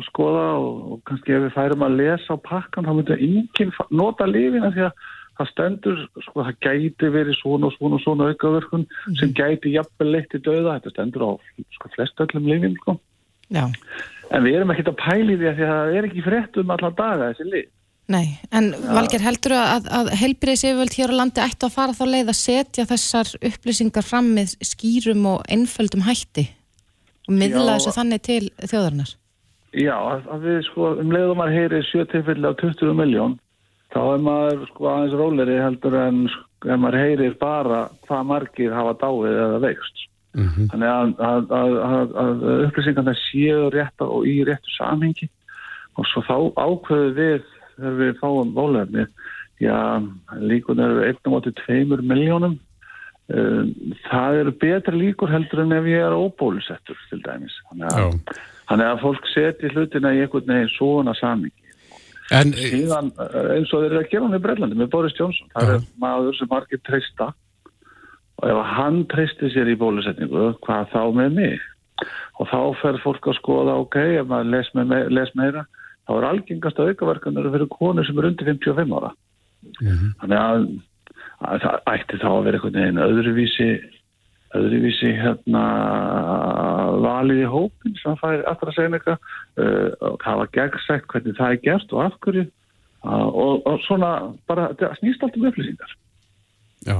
skoða 0.07 0.47
og, 0.61 0.81
og 0.93 1.03
kannski 1.09 1.35
ef 1.35 1.45
við 1.47 1.55
færum 1.55 1.85
að 1.87 1.99
lesa 2.01 2.37
á 2.37 2.45
pakkan 2.47 2.87
þá 2.87 2.93
myndum 2.93 3.21
við 3.21 3.27
enginn 3.27 3.73
nota 4.01 4.27
lifina 4.29 4.73
því 4.75 4.87
að 4.87 5.07
það 5.37 5.49
stendur, 5.51 6.03
sko 6.25 6.45
það 6.47 6.59
gæti 6.65 7.09
verið 7.13 7.37
svona 7.37 7.69
og 7.69 7.75
svona 7.75 7.97
og 7.99 8.03
svona 8.03 8.29
aukaverkun 8.31 8.85
mm 8.87 9.17
sem 9.19 9.33
gæti 9.37 9.75
jafnvel 9.75 10.11
leitt 10.15 10.33
í 10.33 10.41
döða, 10.41 10.77
þetta 10.77 10.93
stendur 10.95 11.25
á 11.29 11.31
sko 11.77 11.91
flest 11.95 12.23
öllum 12.25 12.49
lifin 12.49 12.77
sko. 12.81 12.97
En 14.33 14.43
við 14.43 14.57
erum 14.57 14.73
ekkert 14.73 14.91
að 14.91 15.01
pæli 15.03 15.37
því 15.37 15.49
að 15.51 15.61
það 15.61 15.97
er 15.97 16.07
ekki 16.09 16.25
frétt 16.25 16.57
um 16.59 16.73
allan 16.73 16.97
daga 16.97 17.29
þessi 17.31 17.51
lið. 17.51 17.69
Nei, 18.07 18.37
en 18.55 18.69
ja. 18.71 18.93
Valger 18.95 19.19
heldur 19.19 19.57
að, 19.59 19.87
að 19.91 20.09
helbriðis 20.15 20.63
yfirvöld 20.63 20.95
hér 20.95 21.11
á 21.11 21.19
landi 21.19 21.43
ættu 21.43 21.67
að 21.67 21.73
fara 21.75 21.95
þá 21.97 22.05
leið 22.07 22.29
að 22.31 22.37
setja 22.39 22.85
þessar 22.87 23.31
upplýsingar 23.49 24.05
fram 24.07 24.29
með 24.37 24.53
skýrum 24.63 25.25
og 25.33 25.41
einföldum 25.51 26.05
hætti 26.07 26.45
og 27.27 27.35
miðla 27.35 27.75
þessu 27.75 27.95
þannig 27.97 28.23
til 28.23 28.43
þjóðarnar? 28.63 29.11
Já, 29.75 29.95
að, 29.99 30.29
að 30.31 30.47
við 30.47 30.61
sko 30.69 30.93
um 31.03 31.11
leiðum 31.11 31.43
að 31.43 31.53
heyri 31.57 31.81
7-5 31.89 32.47
á 32.47 32.51
20 32.63 32.95
miljón 32.95 33.35
þá 33.91 33.99
er 34.05 34.23
maður 34.23 34.63
sko 34.69 34.89
aðeins 34.93 35.17
róleri 35.19 35.57
heldur 35.59 35.97
en 35.99 36.21
sko, 36.31 36.45
ef 36.63 36.79
maður 36.81 36.99
heyrir 37.03 37.35
bara 37.41 37.81
hvað 38.07 38.29
margir 38.31 38.75
hafa 38.75 38.95
dáið 39.03 39.27
eða 39.33 39.59
veikst. 39.67 40.05
Mm 40.37 40.47
-hmm. 40.47 40.69
Þannig 40.71 40.89
að, 40.93 41.11
að, 41.27 41.51
að, 41.57 42.15
að 42.23 42.47
upplýsingarna 42.69 43.13
séu 43.19 43.67
rétt 43.73 44.05
og 44.05 44.25
í 44.27 44.39
réttu 44.47 44.73
samhengi 44.77 45.29
og 45.97 46.07
svo 46.07 46.23
þá 46.23 46.37
ákveðu 46.55 47.13
við 47.17 47.53
þegar 47.77 47.99
við 48.01 48.15
fáum 48.21 48.53
bólefni 48.55 49.05
já, 49.63 49.77
líkun 50.39 50.81
eru 50.83 51.05
1,2 51.07 52.01
miljónum 52.01 52.57
um, 53.33 53.71
það 54.07 54.41
eru 54.41 54.55
betri 54.61 55.01
líkur 55.01 55.31
heldur 55.33 55.63
en 55.65 55.77
ef 55.77 55.87
ég 55.89 56.03
er 56.05 56.17
óbólusettur 56.17 56.99
til 57.09 57.21
dæmis. 57.25 57.55
Þannig, 57.69 58.35
þannig 58.69 58.91
að 58.91 59.01
fólk 59.05 59.31
seti 59.33 59.71
hlutina 59.73 60.13
í 60.15 60.21
einhvern 60.25 60.53
veginn 60.53 60.75
svona 60.75 61.15
samhengi. 61.17 61.55
En 62.35 62.51
síðan 62.51 63.13
eins 63.15 63.71
og 63.71 63.85
þeir 63.85 63.93
eru 63.93 63.99
að 64.01 64.09
gera 64.11 64.29
með 64.33 64.41
Brellandi 64.43 64.75
með 64.75 64.89
Boris 64.91 65.15
Johnson, 65.15 65.47
það 65.53 65.69
já. 65.69 65.75
er 65.77 65.85
maður 66.03 66.35
sem 66.35 66.49
margir 66.51 66.81
treysta. 66.83 67.31
Og 68.37 68.51
ef 68.51 68.73
hann 68.77 68.99
treystir 69.09 69.49
sér 69.53 69.71
í 69.71 69.77
bólusetningu, 69.79 70.51
hvað 70.65 70.91
þá 70.91 71.01
með 71.15 71.37
mig? 71.39 71.63
Og 72.37 72.49
þá 72.51 72.59
fer 72.81 72.99
fólk 73.01 73.31
að 73.31 73.39
skoða, 73.39 73.77
ok, 73.81 73.95
ef 74.19 74.27
maður 74.29 74.51
les, 74.53 74.67
með, 74.77 74.91
les 75.15 75.31
meira, 75.39 75.63
þá 76.07 76.13
er 76.15 76.27
algengast 76.31 76.79
að 76.79 76.93
aukaverkanar 76.93 77.51
fyrir 77.53 77.69
konur 77.73 78.07
sem 78.07 78.19
er 78.19 78.29
undir 78.29 78.47
55 78.47 78.95
ára. 78.95 79.11
Mm 79.67 79.87
-hmm. 79.91 80.11
Þannig 80.21 80.39
að, 80.39 80.65
að 81.51 81.63
það 81.63 81.79
ætti 81.93 82.19
þá 82.23 82.29
að 82.31 82.43
vera 82.45 82.57
einhvern 82.57 82.79
veginn 82.79 83.05
öðruvísi, 83.07 83.69
öðruvísi 84.57 85.11
hérna 85.19 85.63
valið 87.03 87.41
í 87.43 87.49
hópin 87.51 87.97
sem 88.01 88.15
fær 88.21 88.45
að 88.47 88.75
segja 88.75 88.93
eitthvað 88.95 89.19
uh, 89.59 89.89
og 90.11 90.23
hafa 90.23 90.47
gegnsækt 90.55 91.09
hvernig 91.11 91.37
það 91.37 91.51
er 91.51 91.63
gert 91.65 91.91
og 91.91 92.05
afhverju 92.05 92.45
uh, 92.47 93.27
og, 93.27 93.67
og 93.67 93.83
svona 93.87 94.11
bara 94.47 94.71
snýst 95.01 95.23
allt 95.23 95.35
um 95.35 95.49
upplýsingar. 95.51 95.91
Já. 96.87 96.97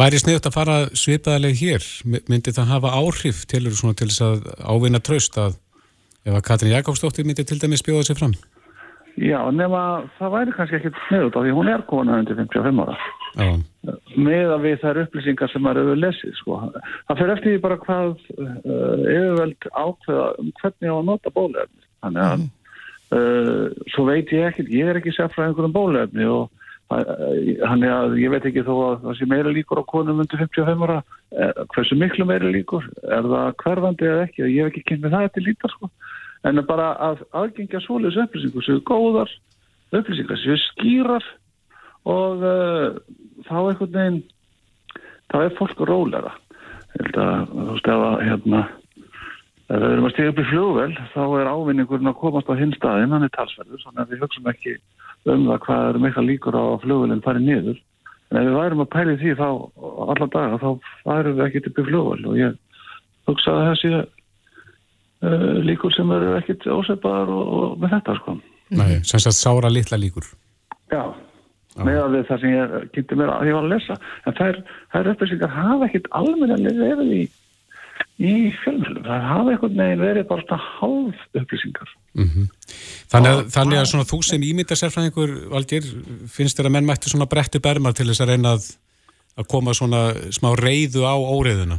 Væri 0.00 0.18
sniðt 0.18 0.48
að 0.48 0.56
fara 0.56 0.76
svipaðileg 0.96 1.60
hér? 1.60 1.84
Myndi 2.08 2.54
það 2.56 2.72
hafa 2.72 2.96
áhrif 2.96 3.44
til, 3.46 3.68
til 3.68 4.08
þess 4.08 4.24
að 4.24 4.48
ávinna 4.64 4.98
tröst 5.04 5.36
að 5.38 5.60
ef 6.26 6.34
að 6.34 6.44
Katrin 6.46 6.74
Jakobsdóttir 6.74 7.26
myndi 7.26 7.46
til 7.46 7.58
dæmis 7.62 7.82
spjóða 7.84 8.08
sér 8.08 8.18
fram? 8.18 8.34
Já, 9.16 9.38
nema 9.48 9.80
það 10.18 10.34
væri 10.34 10.54
kannski 10.56 10.76
ekki 10.76 10.90
sniðt 11.06 11.38
á 11.38 11.40
því 11.40 11.52
hún 11.56 11.70
er 11.72 11.84
kona 11.88 12.18
undir 12.20 12.36
55 12.36 12.82
ára. 12.84 12.96
Já. 13.36 13.48
Með 14.16 14.52
að 14.56 14.66
við 14.66 14.76
þær 14.82 15.00
upplýsingar 15.04 15.52
sem 15.52 15.64
maður 15.64 15.86
hefur 15.86 16.02
lesið, 16.02 16.34
sko. 16.36 16.58
Það 17.08 17.22
fyrir 17.22 17.32
eftir 17.36 17.54
því 17.54 17.62
bara 17.64 17.78
hvað 17.86 18.12
uh, 18.36 19.06
yfirveld 19.14 19.68
ákveða 19.72 20.26
um 20.42 20.52
hvernig 20.60 20.92
á 20.92 20.96
að 20.96 21.08
nota 21.08 21.32
bólefni. 21.32 21.82
Þannig 22.04 22.26
að 22.26 22.44
uh, 23.16 23.64
svo 23.94 24.06
veit 24.10 24.36
ég 24.36 24.50
ekki, 24.50 24.68
ég 24.76 24.92
er 24.92 25.00
ekki 25.00 25.16
sérfræð 25.16 25.48
einhverjum 25.48 25.76
bólefni 25.78 26.28
og 26.28 26.52
Þannig 26.86 27.90
að 27.90 28.12
ég 28.20 28.30
veit 28.30 28.44
ekki 28.46 28.62
þó 28.62 28.74
að 28.76 29.00
það 29.02 29.16
sé 29.18 29.26
meira 29.26 29.52
líkur 29.54 29.80
á 29.82 29.90
konum 29.90 30.20
undir 30.22 30.38
55 30.38 30.84
ára, 30.86 31.00
eh, 31.34 31.62
hversu 31.74 31.96
miklu 31.98 32.26
meira 32.28 32.46
líkur, 32.46 32.86
er 33.02 33.26
það 33.26 33.56
hverfandi 33.62 34.06
eða 34.06 34.26
ekki, 34.28 34.44
ég 34.46 34.60
hef 34.62 34.70
ekki 34.70 34.84
kynnt 34.86 35.02
með 35.02 35.16
það 35.16 35.26
eftir 35.26 35.46
lítar 35.48 35.74
sko, 35.74 35.90
en 36.44 36.62
bara 36.68 36.92
að 37.02 37.24
aðgengja 37.32 37.80
svoleiðs 37.84 38.18
upplýsingu 38.26 38.64
séu 38.64 38.82
góðar 38.86 39.30
upplýsingar, 39.94 40.38
séu 40.40 40.56
skýrar 40.70 41.24
og 42.06 42.42
uh, 42.44 42.98
þá 43.46 43.56
einhvern 43.60 43.94
veginn, 43.94 44.18
þá 45.32 45.38
er 45.42 45.54
fólk 45.58 45.80
rólega, 45.88 46.34
held 46.96 47.20
að 47.22 47.54
þú 47.54 47.68
veist 47.72 47.90
ef 47.92 48.04
að 48.08 48.20
hérna, 48.26 48.62
ef 49.66 49.80
við 49.82 49.88
erum 49.90 50.08
að 50.08 50.14
stíða 50.14 50.32
upp 50.32 50.42
í 50.42 50.46
fljóðvel, 50.50 50.92
þá 51.14 51.22
er 51.24 51.50
ávinningurinn 51.50 52.12
að 52.12 52.20
komast 52.20 52.50
á 52.50 52.54
hinn 52.58 52.76
staðinn, 52.76 53.14
hann 53.14 53.26
er 53.26 53.34
talsverður, 53.34 53.82
þannig 53.86 54.04
að 54.04 54.14
við 54.14 54.24
hugsaum 54.24 54.52
ekki 54.52 54.76
um 55.26 55.48
það 55.48 55.62
hvað 55.64 55.88
eru 55.90 56.02
mikla 56.04 56.26
líkur 56.26 56.58
á 56.58 56.62
að 56.62 56.82
flugvelin 56.84 57.24
fari 57.24 57.42
niður. 57.42 57.80
En 58.30 58.38
ef 58.40 58.46
við 58.46 58.56
værum 58.58 58.82
að 58.82 58.92
pæli 58.92 59.16
því 59.20 59.32
þá 59.38 59.48
alla 60.06 60.28
daga 60.34 60.60
þá 60.62 60.68
værum 61.06 61.36
við 61.36 61.44
ekkert 61.46 61.68
upp 61.70 61.80
í 61.80 61.86
flugvel 61.88 62.22
og 62.30 62.38
ég 62.38 62.56
hugsa 63.26 63.54
að 63.54 63.66
það 63.66 63.76
sé 63.82 64.00
uh, 65.22 65.46
líkur 65.66 65.94
sem 65.94 66.10
eru 66.16 66.34
ekkert 66.40 66.66
ósefbar 66.66 67.30
og, 67.32 67.54
og 67.58 67.78
með 67.82 67.96
þetta 67.98 68.18
sko. 68.20 68.36
Nei, 68.76 68.98
sem 69.06 69.22
sagt 69.22 69.38
sára 69.38 69.70
litla 69.70 69.98
líkur. 70.00 70.28
Já, 70.90 71.02
með 71.78 72.02
að 72.02 72.20
það 72.28 72.42
sem 72.42 72.54
ég 72.54 72.76
kynnti 72.94 73.18
mér 73.18 73.34
að 73.34 73.50
ég 73.50 73.58
var 73.58 73.66
að 73.66 73.74
lesa. 73.74 73.98
En 74.26 74.38
þær, 74.38 74.62
þær 74.94 75.10
upplýsingar 75.14 75.52
hafa 75.54 75.88
ekkert 75.90 76.08
almenna 76.20 76.58
lefið 76.62 77.12
í 77.20 77.24
í 78.16 78.32
fjölmjölum. 78.62 79.04
Það 79.04 79.26
hafa 79.28 79.52
einhvern 79.52 79.80
veginn 79.82 80.02
verið 80.02 80.28
bara 80.30 80.44
svona 80.46 80.68
hálf 80.78 81.24
upplýsingar. 81.36 81.90
Mm 82.16 82.28
-hmm. 82.28 82.46
Þannig 83.12 83.30
að, 83.32 83.42
þannig 83.56 83.78
að 83.80 83.88
svona, 83.90 84.08
þú 84.10 84.18
sem 84.24 84.42
ímynda 84.42 84.76
sérfræðingur, 84.76 85.34
Valgir, 85.52 85.84
finnst 86.32 86.58
þér 86.58 86.70
að 86.70 86.74
menn 86.76 86.88
mætti 86.88 87.12
svona 87.12 87.28
bretti 87.28 87.60
bermar 87.60 87.92
til 87.92 88.06
þess 88.08 88.24
að 88.24 88.30
reyna 88.32 88.56
að, 88.56 88.70
að 89.36 89.48
koma 89.52 89.74
svona 89.74 90.02
smá 90.32 90.54
reyðu 90.56 91.04
á 91.04 91.14
óreiðuna? 91.16 91.78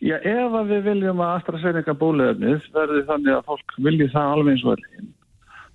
Já, 0.00 0.16
ef 0.16 0.54
að 0.56 0.70
við 0.72 0.86
viljum 0.88 1.20
að 1.20 1.34
AstraZeneca 1.38 1.94
bóluefnið 2.00 2.68
verði 2.72 3.02
þannig 3.08 3.34
að 3.36 3.48
fólk 3.50 3.74
vilji 3.84 4.08
það 4.14 4.34
alveg 4.34 4.54
eins 4.54 4.64
og 4.64 4.70
verðin, 4.72 5.10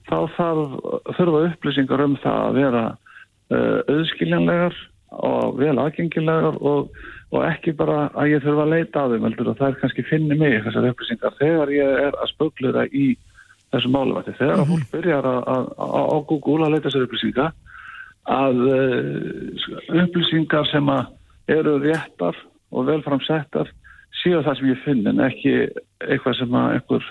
þá 0.10 0.18
þarf, 0.38 0.78
þurfa 1.18 1.44
upplýsingar 1.52 2.06
um 2.08 2.16
það 2.24 2.40
að 2.46 2.58
vera 2.60 2.84
uh, 2.90 3.80
auðskiljanlegar 3.94 4.80
og 5.16 5.60
vel 5.62 5.76
aðgengilegar 5.78 6.58
og 6.58 6.96
og 7.36 7.46
ekki 7.48 7.74
bara 7.78 8.10
að 8.16 8.36
ég 8.36 8.44
þurfa 8.44 8.66
að 8.66 8.74
leita 8.74 9.04
á 9.04 9.10
þeim 9.12 9.28
heldur 9.28 9.52
og 9.52 9.58
það 9.60 9.72
er 9.72 9.80
kannski 9.82 10.06
finni 10.08 10.38
mig 10.40 10.58
þessar 10.66 10.90
upplýsingar 10.92 11.38
þegar 11.40 11.72
ég 11.74 12.02
er 12.06 12.18
að 12.22 12.32
spögluða 12.32 12.86
í 12.92 13.06
þessu 13.74 13.92
máluvætti. 13.92 14.36
Þegar 14.40 14.62
að 14.62 14.70
fólk 14.72 14.92
byrjar 14.94 15.28
á 15.28 16.18
Google 16.30 16.68
að 16.68 16.76
leita 16.76 16.88
þessar 16.88 17.08
upplýsingar 17.08 17.56
að 18.36 18.62
uh, 18.66 19.66
upplýsingar 20.04 20.70
sem 20.72 20.94
að 20.94 21.56
eru 21.56 21.76
réttar 21.84 22.38
og 22.72 22.88
velframsettar 22.90 23.74
séu 24.24 24.42
það 24.46 24.58
sem 24.60 24.72
ég 24.72 24.82
finn 24.86 25.08
en 25.12 25.22
ekki 25.26 25.54
eitthvað 26.06 26.38
sem 26.40 26.58
að 26.60 26.74
einhver 26.78 27.06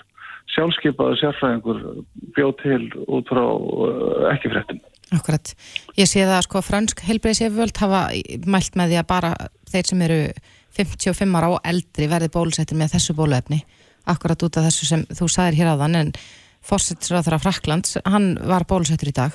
sjálfskeipaðu 0.55 1.15
sérfræðingur 1.19 1.79
bjóð 2.35 2.53
til 2.61 2.81
út 3.07 3.31
frá 3.31 3.43
uh, 3.45 4.27
ekki 4.33 4.51
fréttum. 4.53 4.81
Akkurat. 5.15 5.51
Ég 5.97 6.09
sé 6.09 6.23
það 6.23 6.37
að 6.37 6.45
sko 6.47 6.61
fransk 6.65 7.01
helbreyðsefjöld 7.05 7.77
hafa 7.81 8.01
mælt 8.49 8.77
með 8.79 8.93
því 8.93 8.99
að 9.01 9.09
bara 9.09 9.31
þeir 9.71 9.89
sem 9.89 10.03
eru 10.05 10.19
55 10.75 11.37
ára 11.39 11.51
og 11.55 11.59
eldri 11.63 12.07
verði 12.11 12.31
bólusettir 12.33 12.77
með 12.79 12.95
þessu 12.95 13.15
bóluefni. 13.17 13.61
Akkurat 14.11 14.43
út 14.45 14.57
af 14.59 14.67
þessu 14.67 14.89
sem 14.89 15.05
þú 15.17 15.29
sagðir 15.31 15.59
hér 15.61 15.73
á 15.73 15.81
þann 15.81 15.99
en 16.01 16.11
fórsettisráður 16.65 17.37
af 17.37 17.45
Fraklands, 17.45 17.97
hann 18.05 18.35
var 18.41 18.65
bólusettur 18.69 19.11
í 19.11 19.15
dag 19.15 19.33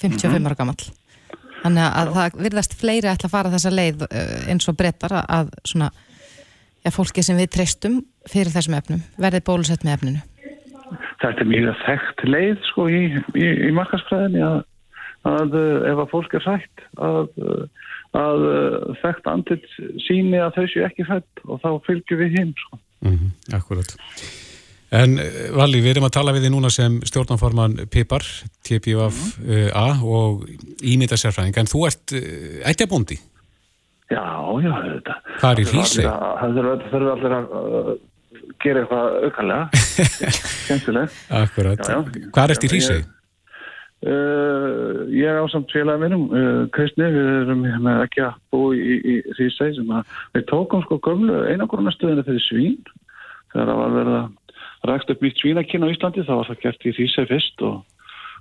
55 0.00 0.28
mm 0.28 0.36
-hmm. 0.36 0.46
ára 0.48 0.58
gammal. 0.60 0.76
Þannig 1.64 1.84
að 1.88 2.08
það 2.14 2.40
virðast 2.44 2.74
fleiri 2.74 3.08
ætla 3.08 3.28
að 3.28 3.34
fara 3.36 3.50
þessa 3.54 3.70
leið 3.70 4.02
uh, 4.04 4.50
eins 4.50 4.68
og 4.68 4.76
brettar 4.76 5.12
að- 5.12 5.28
að 5.28 5.50
svona, 5.64 5.90
já, 6.84 6.92
fólki 6.92 7.24
sem 7.24 7.38
við 7.40 7.50
treystum 7.56 7.98
fyrir 8.30 8.52
þessum 8.54 8.76
efnum, 8.78 9.02
verði 9.20 9.42
bólusett 9.46 9.84
með 9.86 9.98
efninu. 9.98 10.22
Þetta 11.22 11.40
er 11.40 11.48
mjög 11.48 11.82
þekkt 11.86 12.24
leið 12.28 12.62
sko 12.68 12.86
í, 12.92 13.02
í, 13.40 13.48
í 13.68 13.72
markarsfræðinni 13.74 14.44
að, 14.44 14.58
að 15.30 15.58
ef 15.90 16.02
að 16.04 16.10
fólk 16.12 16.36
er 16.36 16.44
sætt 16.44 16.86
að, 17.00 17.30
að 18.20 18.46
þekkt 19.00 19.30
andlit 19.32 19.68
síni 20.04 20.40
að 20.42 20.58
þau 20.58 20.64
séu 20.72 20.86
ekki 20.88 21.08
fætt 21.08 21.44
og 21.48 21.62
þá 21.64 21.70
fylgjum 21.88 22.24
við 22.24 22.40
hinn 22.40 22.56
sko. 22.60 22.80
Mm 23.04 23.30
Akkurat. 23.56 23.96
En 24.94 25.18
eh, 25.18 25.50
Valli, 25.56 25.80
við 25.82 25.96
erum 25.96 26.06
að 26.08 26.16
tala 26.16 26.32
við 26.36 26.46
þið 26.46 26.54
núna 26.54 26.70
sem 26.72 27.00
stjórnanforman 27.08 27.88
Pipar, 27.90 28.24
TPVA 28.64 29.86
og 30.04 30.44
ímynda 30.84 31.18
sérfræðing, 31.18 31.56
en 31.58 31.70
þú 31.70 31.86
ert 31.88 32.14
ættjabóndi. 32.70 33.18
Já, 34.12 34.24
já, 34.60 34.72
þetta. 34.84 35.14
Hvað 35.40 35.50
er 35.50 35.60
í 35.62 35.66
Hrísey? 35.70 36.04
Það 36.04 36.58
þurfa 36.92 37.14
allir 37.14 37.34
að 37.38 37.54
uh, 37.54 37.92
gera 38.62 38.82
eitthvað 38.84 39.18
aukarlega, 39.28 39.82
skemmtileg. 40.64 41.18
Akkurat. 41.40 41.80
Já, 41.88 41.98
já. 42.02 42.26
Hvað 42.28 42.44
er 42.44 42.54
eftir 42.56 42.68
í 42.68 42.72
Hrísey? 42.74 43.04
Uh, 44.04 45.06
ég 45.08 45.24
er 45.24 45.40
á 45.40 45.48
samt 45.48 45.72
félagið 45.72 46.02
minnum, 46.02 46.24
uh, 46.28 46.64
Kristni, 46.76 47.06
við 47.08 47.28
erum 47.38 47.62
með 47.64 48.02
ekki 48.04 48.26
að 48.26 48.34
bú 48.52 48.60
í, 48.76 48.98
í 49.00 49.14
Hrísey 49.38 49.72
sem 49.78 49.94
að 49.96 50.10
við 50.36 50.44
tókum 50.50 50.84
sko 50.84 50.98
gömlu 51.06 51.38
einakorunastöðinu 51.48 52.26
fyrir 52.26 52.44
svín 52.44 52.76
þegar 53.54 53.70
það 53.70 53.80
var 53.80 53.94
verið 53.94 54.18
að 54.18 54.90
rækst 54.90 55.14
upp 55.14 55.24
nýtt 55.24 55.40
svínakinn 55.40 55.86
á 55.88 55.92
Íslandi 55.94 56.26
þá 56.26 56.34
var 56.34 56.50
það 56.50 56.60
gert 56.66 56.84
í 56.84 56.92
Hrísey 56.98 57.30
fyrst 57.30 57.64
og, 57.64 57.80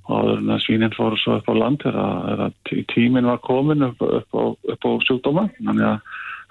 og 0.03 0.13
áður 0.19 0.41
en 0.41 0.53
að 0.55 0.63
svínin 0.65 0.95
fóru 0.97 1.17
svo 1.21 1.37
upp 1.39 1.47
á 1.47 1.53
land 1.55 1.83
þegar 1.83 2.45
að 2.47 2.55
tí- 2.69 2.85
tíminn 2.91 3.29
var 3.29 3.39
komin 3.43 3.87
upp, 3.87 4.01
upp, 4.01 4.35
á, 4.35 4.43
upp 4.75 4.87
á 4.87 4.89
sjúkdóma. 5.07 5.47
Þannig 5.59 5.85
að 5.87 5.99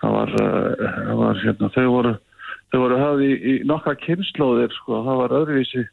það 0.03 0.15
var, 0.19 0.37
uh, 0.41 0.93
það 1.09 1.17
var 1.23 1.43
hérna, 1.45 1.73
þau 1.77 1.89
voru 1.93 2.15
þau 2.73 2.81
voru 2.81 2.99
hafði 2.99 3.29
í, 3.29 3.37
í 3.53 3.55
nokkra 3.69 3.95
kynnslóðir 4.01 4.73
sko, 4.73 5.03
það 5.05 5.21
var 5.21 5.35
öðruvísi 5.43 5.85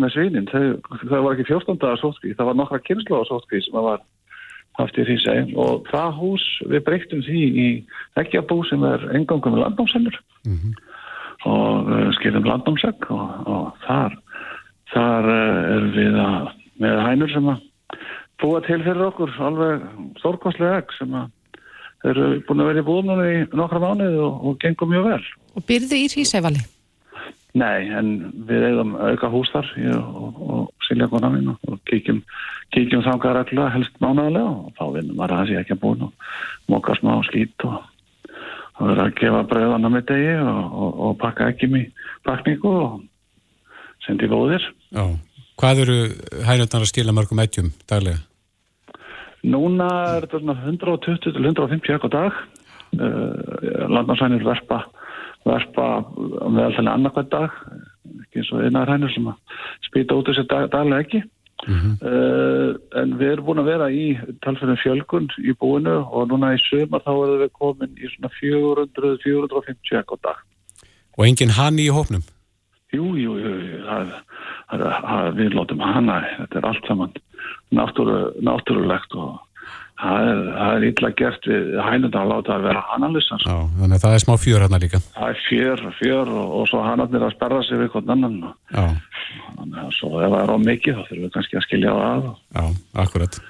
með 0.00 0.14
svínin, 0.14 0.48
þau, 0.50 0.64
það 1.08 1.24
var 1.24 1.36
ekki 1.36 1.48
14 1.48 1.80
dagar 1.80 2.00
sótkví, 2.00 2.34
það 2.36 2.50
var 2.50 2.58
nokkra 2.60 2.80
kynnslóðar 2.84 3.28
sótkví 3.30 3.62
sem 3.64 3.76
það 3.76 3.86
var 3.88 4.04
haft 4.78 5.00
í 5.00 5.04
Hrísey 5.08 5.48
og 5.60 5.88
það 5.90 6.14
hús, 6.20 6.44
við 6.70 6.84
breyttum 6.86 7.24
því 7.26 7.42
í 7.64 7.66
eggjabú 8.20 8.60
sem 8.68 8.84
er 8.86 9.02
engangum 9.16 9.58
landnámsennur 9.60 10.16
og 11.48 11.88
uh, 11.88 12.08
skilum 12.18 12.44
landnámsegg 12.44 13.08
og, 13.10 13.28
og 13.48 13.70
þar 13.86 14.16
þar 14.92 15.28
uh, 15.32 15.60
erum 15.74 15.92
við 15.96 16.18
að, 16.20 16.50
með 16.80 17.02
hænur 17.06 17.32
sem 17.34 17.52
að 17.52 17.66
búa 18.40 18.62
til 18.64 18.80
fyrir 18.84 19.06
okkur 19.10 19.36
alveg 19.46 19.86
stórkostlega 20.20 20.80
egg 20.80 20.96
sem 20.96 21.14
að 21.16 22.10
eru 22.10 22.28
búin 22.48 22.62
að 22.64 22.70
vera 22.70 22.82
í 22.82 22.98
núna 23.10 23.28
í 23.28 23.40
nokkra 23.52 23.82
mánuði 23.82 24.20
og, 24.24 24.44
og 24.48 24.60
gengum 24.62 24.92
mjög 24.92 25.08
vel 25.10 25.24
Og 25.58 25.66
byrðu 25.68 25.98
í 25.98 26.06
Hrísævali? 26.12 26.62
Nei, 27.58 27.90
en 27.98 28.10
við 28.46 28.68
eigum 28.68 28.94
auka 28.94 29.28
hús 29.32 29.50
þar 29.50 29.68
ég 29.82 29.96
og, 29.98 30.40
og 30.40 30.86
Silja 30.86 31.10
kona 31.10 31.32
mín 31.34 31.50
og, 31.50 31.58
og 31.66 31.80
kíkjum, 31.90 32.22
kíkjum 32.74 33.02
þangað 33.04 33.40
reglulega 33.40 33.74
helst 33.74 33.96
mánaðarlega 34.02 34.52
og 34.54 34.74
þá 34.78 34.84
vinnum 34.96 35.24
að 35.24 35.34
það 35.34 35.48
sé 35.50 35.58
ekki 35.60 35.76
að 35.76 35.82
búin 35.82 36.04
og 36.06 36.28
móka 36.70 36.96
smá 37.00 37.16
skít 37.26 37.66
og 37.68 37.80
og 38.80 38.88
vera 38.88 39.06
að 39.06 39.16
gefa 39.18 39.40
bröðana 39.48 39.90
með 39.92 40.06
degi 40.08 40.36
og, 40.40 40.60
og, 40.72 41.00
og 41.06 41.16
pakka 41.20 41.50
ekki 41.52 41.68
í 41.76 41.82
pakningu 42.24 42.70
og 42.70 42.94
sendi 44.06 44.28
bóðir. 44.30 44.64
Já. 44.94 45.04
Hvað 45.60 45.82
eru 45.82 45.98
hænurnar 46.48 46.84
að 46.86 46.88
skila 46.88 47.12
mörgum 47.12 47.40
eitjum 47.42 47.66
daglega? 47.90 48.22
Núna 49.44 49.88
er 50.14 50.24
þetta 50.24 50.40
svona 50.40 50.54
120 50.62 51.18
til 51.26 51.36
150 51.36 51.96
ekkur 51.96 52.12
dag. 52.12 52.38
Uh, 52.96 53.86
Landnarsænir 53.92 54.44
verpa, 54.44 54.80
verpa 55.44 55.88
meðal 56.16 56.78
þenni 56.78 56.92
annarkvæð 56.94 57.28
dag, 57.34 57.60
ekki 58.24 58.40
eins 58.40 58.50
og 58.56 58.64
einar 58.64 58.90
hænur 58.90 59.12
sem 59.12 59.28
að 59.30 59.60
spýta 59.86 60.16
út 60.16 60.32
þessi 60.32 60.46
dag, 60.48 60.66
daglega 60.72 61.04
ekki. 61.04 61.22
Uh, 61.68 62.72
en 62.96 63.14
við 63.20 63.34
erum 63.34 63.50
búin 63.50 63.60
að 63.60 63.68
vera 63.74 63.92
í 63.92 64.04
talfæðin 64.40 64.80
fjölgun 64.80 65.28
í 65.44 65.52
búinu 65.60 65.98
og 66.08 66.30
núna 66.32 66.54
í 66.56 66.60
sumar 66.64 67.04
þá 67.04 67.12
erum 67.12 67.40
við 67.44 67.56
komin 67.60 67.96
í 68.00 68.08
svona 68.14 68.32
400-450 68.40 70.00
ekkur 70.00 70.24
dag. 70.24 70.40
Og 71.20 71.28
engin 71.28 71.52
hanni 71.60 71.84
í 71.84 71.92
hópnum? 71.92 72.24
Jú, 72.90 73.12
jú, 73.18 73.36
jú, 73.38 73.52
jú. 73.62 73.82
Það, 73.86 74.14
það, 74.72 74.86
það, 75.04 75.28
við 75.38 75.54
látum 75.58 75.84
hana, 75.84 76.18
þetta 76.40 76.58
er 76.60 76.68
allt 76.72 76.90
saman 76.90 77.12
náttúru, 77.76 78.18
náttúrulegt 78.42 79.14
og 79.14 79.38
það 80.00 80.30
er, 80.30 80.40
er 80.64 80.86
illa 80.88 81.10
gert 81.18 81.46
við 81.46 81.70
hænundar 81.84 82.24
að 82.24 82.32
láta 82.32 82.54
það 82.56 82.66
vera 82.66 82.82
hanalisans. 82.90 83.46
Já, 83.46 83.56
þannig 83.78 83.98
að 83.98 84.04
það 84.06 84.16
er 84.16 84.24
smá 84.24 84.34
fjör 84.40 84.64
hérna 84.64 84.80
líka. 84.82 85.00
Það 85.14 85.28
er 85.28 85.40
fjör, 85.46 85.84
fjör 86.00 86.32
og, 86.34 86.56
og 86.58 86.68
svo 86.72 86.82
hanarnir 86.86 87.26
að 87.26 87.34
sperra 87.36 87.62
sig 87.68 87.80
við 87.82 87.92
hvern 87.94 88.14
annan. 88.16 88.40
Já, 88.74 88.84
Þannig 89.60 89.80
að 89.84 89.90
svo 89.94 90.10
ef 90.18 90.32
það 90.32 90.40
er 90.40 90.50
á 90.50 90.58
mikið 90.64 90.96
þá 90.96 91.02
þurfum 91.06 91.24
við 91.26 91.32
kannski 91.36 91.58
að 91.60 91.66
skilja 91.68 91.94
það 91.94 92.10
að. 92.10 92.30
já, 92.56 92.64
akkurat. 93.04 93.40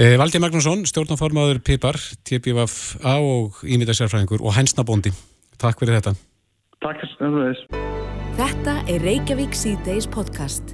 Eh, 0.00 0.16
Valdi 0.18 0.40
Magnússon, 0.40 0.86
stjórnanformaður 0.88 1.60
Pipar, 1.66 2.00
TPVA 2.24 2.66
og 3.20 3.60
ímynda 3.62 3.94
sérfræðingur 3.94 4.42
og 4.42 4.56
hænsnabóndi. 4.56 5.12
Takk 5.60 5.84
fyrir 5.84 6.00
þetta. 6.00 6.16
Takk 6.82 7.04
fyrir 7.20 7.52
þess. 7.52 8.21
Þetta 8.32 8.78
er 8.88 9.02
Reykjavík 9.04 9.52
C-Days 9.52 10.06
podcast. 10.08 10.72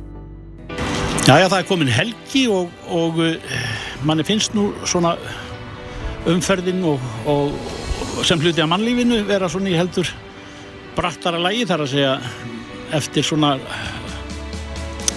Jæja, 1.26 1.48
það 1.50 1.56
er 1.58 1.64
komin 1.66 1.88
helgi 1.90 2.44
og, 2.54 2.68
og 2.86 3.18
uh, 3.18 3.56
manni 4.06 4.22
finnst 4.22 4.54
nú 4.54 4.68
svona 4.86 5.16
umferðin 6.30 6.84
og, 6.86 7.02
og, 7.26 7.56
og 8.14 8.20
sem 8.26 8.38
hluti 8.38 8.62
af 8.62 8.70
mannlífinu 8.70 9.24
vera 9.26 9.48
svona 9.50 9.72
í 9.72 9.74
heldur 9.74 10.06
brattara 10.94 11.40
lægi 11.42 11.66
þar 11.66 11.82
að 11.82 11.90
segja 11.96 12.12
eftir 12.94 13.26
svona 13.26 13.56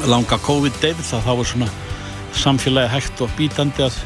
langa 0.10 0.40
COVID-deyfð 0.42 1.12
þá 1.12 1.18
þá 1.28 1.32
er 1.36 1.50
svona 1.52 1.70
samfélagi 2.42 2.94
hægt 2.96 3.22
og 3.22 3.36
bítandi 3.38 3.86
að, 3.86 4.00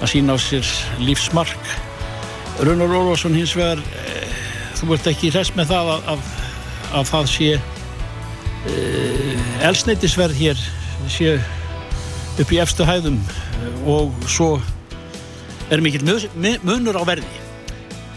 að 0.00 0.14
sína 0.14 0.36
á 0.36 0.38
sér 0.40 0.72
lífsmark 1.02 1.68
Rúnar 2.64 2.96
Ólfarsson 3.02 3.36
hins 3.36 3.52
vegar 3.58 3.84
eh, 4.00 4.32
þú 4.78 4.96
ert 4.96 5.12
ekki 5.12 5.32
hress 5.34 5.52
með 5.58 5.74
það 5.74 5.92
að, 5.96 6.10
að, 6.14 6.32
að 6.94 7.08
það 7.10 7.30
sé 7.34 7.50
eh, 8.70 9.66
elsneitisverð 9.68 10.36
hér 10.38 10.60
sé 11.12 11.34
upp 12.40 12.52
í 12.54 12.60
efstu 12.62 12.86
hæðum 12.88 13.18
eh, 13.20 13.88
og 13.90 14.14
svo 14.30 14.54
er 15.72 15.82
mikill 15.84 16.04
mu- 16.06 16.30
mu- 16.36 16.60
munur 16.68 16.98
á 17.00 17.04
verði 17.08 17.40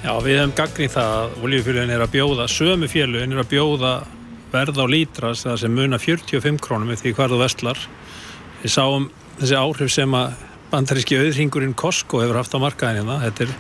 Já, 0.05 0.13
við 0.23 0.37
hefum 0.37 0.53
gagnið 0.55 0.91
það 0.93 1.13
að 1.17 1.39
oljufélugin 1.43 1.91
er 1.91 2.01
að 2.05 2.11
bjóða, 2.13 2.45
sömu 2.47 2.87
félugin 2.87 3.33
er 3.33 3.41
að 3.41 3.49
bjóða 3.51 3.93
verð 4.53 4.77
á 4.79 4.85
lítras 4.87 5.41
það 5.43 5.57
sem 5.63 5.73
muna 5.75 5.97
45 5.99 6.59
krónum 6.63 6.93
hvar 7.17 7.33
þú 7.33 7.39
vestlar. 7.41 7.79
Við 8.61 8.71
sáum 8.71 9.09
þessi 9.41 9.57
áhrif 9.57 9.91
sem 9.91 10.13
að 10.15 10.37
bandaríski 10.71 11.17
auðringurinn 11.17 11.75
Costco 11.75 12.21
hefur 12.21 12.39
haft 12.39 12.55
á 12.55 12.59
markaðin 12.61 13.01
hérna. 13.01 13.17
Þetta 13.25 13.43
er 13.49 13.51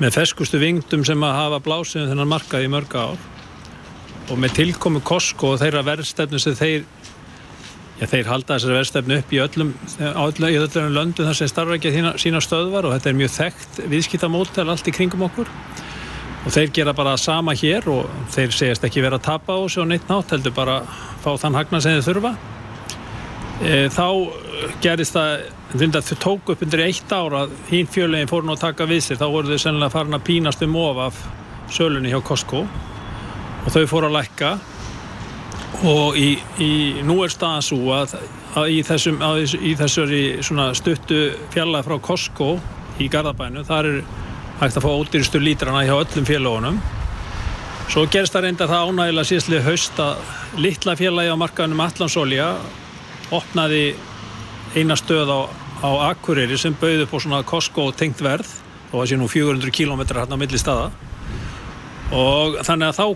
með 0.00 0.16
feskustu 0.16 0.62
vingdum 0.62 1.04
sem 1.04 1.26
að 1.26 1.36
hafa 1.42 1.60
blásið 1.66 2.04
um 2.06 2.10
þennan 2.14 2.32
markað 2.32 2.64
í 2.64 2.72
mörg 2.72 2.96
ár 2.96 3.20
og 4.30 4.38
með 4.40 4.58
tilkomu 4.60 5.02
Costco 5.04 5.54
og 5.54 5.60
þeirra 5.62 5.84
verðstefnu 5.86 6.40
sem 6.42 6.56
þeir 6.58 6.86
Já, 7.94 8.08
þeir 8.10 8.26
halda 8.26 8.56
þessari 8.56 8.74
verðstefnu 8.74 9.16
upp 9.20 9.32
í 9.32 9.38
öllum, 9.38 9.68
öllum, 10.02 10.46
öllum 10.50 10.88
löndum 10.96 11.28
þar 11.28 11.36
sem 11.38 11.50
starfa 11.50 11.76
ekki 11.76 11.92
sína, 11.94 12.10
sína 12.18 12.40
stöðvar 12.42 12.88
og 12.88 12.94
þetta 12.96 13.10
er 13.10 13.18
mjög 13.20 13.30
þekkt 13.36 13.76
viðskiptamótel 13.92 14.64
allt 14.66 14.88
í 14.90 14.94
kringum 14.96 15.22
okkur. 15.28 15.50
Og 16.44 16.48
þeir 16.56 16.72
gera 16.74 16.94
bara 16.96 17.12
sama 17.20 17.54
hér 17.54 17.86
og 17.92 18.08
þeir 18.34 18.50
segjast 18.56 18.86
ekki 18.88 19.04
vera 19.04 19.20
að 19.20 19.28
tapa 19.28 19.54
á 19.54 19.62
þessu 19.62 19.84
og 19.84 19.86
neitt 19.92 20.10
nátt 20.10 20.34
heldur 20.34 20.56
bara 20.56 20.80
fá 21.22 21.30
þann 21.38 21.58
hagna 21.60 21.80
sem 21.84 21.94
þeir 21.94 22.08
þurfa. 22.08 22.32
E, 23.62 23.76
þá 23.94 24.08
gerist 24.82 25.14
það 25.14 26.02
þau 26.10 26.18
tók 26.26 26.50
upp 26.56 26.64
undir 26.66 26.82
eitt 26.88 27.14
ára 27.14 27.44
hín 27.70 27.86
fjölegin 27.86 28.32
fór 28.32 28.42
nú 28.42 28.56
að 28.56 28.64
taka 28.66 28.88
við 28.90 29.06
sér. 29.06 29.22
Þá 29.22 29.28
voru 29.36 29.54
þau 29.54 29.62
sennilega 29.68 29.94
farin 29.94 30.18
að 30.18 30.26
pínast 30.26 30.66
um 30.66 30.74
of 30.82 31.00
af 31.06 31.22
sölunni 31.70 32.10
hjá 32.10 32.18
Costco 32.26 32.66
og 33.64 33.72
þau 33.72 33.84
fóru 33.90 34.10
að 34.10 34.16
lækka. 34.18 34.52
Og 35.84 36.16
í, 36.16 36.28
í 36.62 36.72
nú 37.04 37.18
er 37.24 37.32
staðan 37.32 37.64
svo 37.66 37.94
að, 37.96 38.14
að 38.56 38.70
í 38.76 38.78
þessum 38.86 39.18
að, 39.24 39.42
í 39.58 39.74
þessari 39.78 40.22
stuttu 40.78 41.20
fjallega 41.52 41.86
frá 41.88 41.98
Costco 42.04 42.54
í 43.02 43.08
Garðabænu 43.10 43.64
þar 43.66 43.90
er 43.90 43.98
hægt 44.60 44.78
að 44.78 44.86
fá 44.86 44.90
ódýrstu 44.92 45.42
lítrana 45.42 45.82
hjá 45.82 45.96
öllum 45.96 46.28
félagunum 46.28 46.78
svo 47.90 48.04
gerist 48.06 48.36
það 48.36 48.46
reynda 48.46 48.68
það 48.70 48.90
ánægilega 48.92 49.28
síðslega 49.28 49.66
haust 49.66 49.98
að 50.00 50.60
litla 50.62 50.94
félagi 50.96 51.34
á 51.34 51.36
markaðunum 51.42 51.82
Allansolja 51.84 52.48
opnaði 53.34 53.84
eina 54.74 54.96
stöð 54.98 55.30
á, 55.30 55.40
á 55.82 55.90
Akureyri 56.10 56.58
sem 56.58 56.74
bauði 56.78 57.04
upp 57.04 57.14
á 57.14 57.18
svona 57.18 57.42
Costco 57.46 57.88
tengt 57.96 58.22
verð. 58.24 58.48
Og 58.92 59.02
það 59.02 59.10
sé 59.10 59.18
nú 59.18 59.28
400 59.30 59.74
km 59.74 60.02
hérna 60.06 60.38
á 60.38 60.40
milli 60.40 60.60
staða. 60.60 60.90
Og 62.14 62.60
þannig 62.66 62.90
að 62.90 62.98
þá 62.98 63.06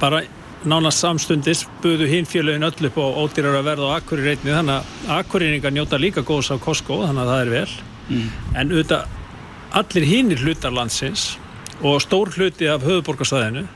bara 0.00 0.22
nánast 0.66 1.02
samstundis 1.04 1.64
buðu 1.82 2.08
hinn 2.10 2.26
félögin 2.28 2.66
öll 2.66 2.88
upp 2.88 2.98
á 2.98 3.06
ódýrar 3.22 3.60
að 3.60 3.68
verða 3.70 3.90
á 3.92 3.96
Akureyri 4.00 4.34
einni 4.34 4.54
þannig 4.54 4.76
að 4.76 5.12
Akureyringar 5.20 5.74
njóta 5.74 6.00
líka 6.00 6.24
góðs 6.26 6.50
af 6.54 6.62
Costco 6.64 7.02
þannig 7.04 7.22
að 7.22 7.32
það 7.32 7.42
er 7.42 7.52
vel 7.54 7.72
mm. 8.08 8.28
en 8.54 8.72
auðvitað 8.74 9.76
allir 9.80 10.08
hinnir 10.08 10.42
hlutar 10.42 10.74
landsins 10.74 11.36
og 11.84 12.00
stór 12.02 12.32
hluti 12.34 12.68
af 12.72 12.86
höfuborgarsvæðinu 12.86 13.66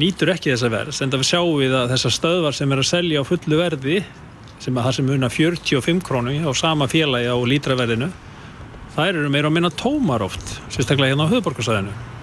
nýtur 0.00 0.34
ekki 0.34 0.52
þessa 0.52 0.70
verð 0.72 1.00
en 1.02 1.14
það 1.14 1.26
sjáum 1.30 1.60
við 1.62 1.76
að 1.78 1.94
þessar 1.94 2.16
stöðvar 2.16 2.56
sem 2.58 2.72
er 2.72 2.82
að 2.82 2.90
selja 2.90 3.22
á 3.22 3.28
fullu 3.28 3.60
verði 3.60 4.00
sem 4.60 4.76
að 4.76 4.88
það 4.88 4.96
sem 4.98 5.14
unna 5.16 5.30
45 5.32 6.02
krónu 6.04 6.36
á 6.42 6.52
sama 6.56 6.88
félagi 6.90 7.30
á 7.30 7.36
lítraverðinu 7.36 8.10
þær 8.96 9.14
eru 9.14 9.32
meira 9.32 9.48
að 9.48 9.56
minna 9.56 9.72
tómar 9.72 10.24
oft 10.26 10.58
sérstaklega 10.74 11.14
hérna 11.14 11.28
á 11.28 11.32
höfuborgarsvæðinu 11.32 12.15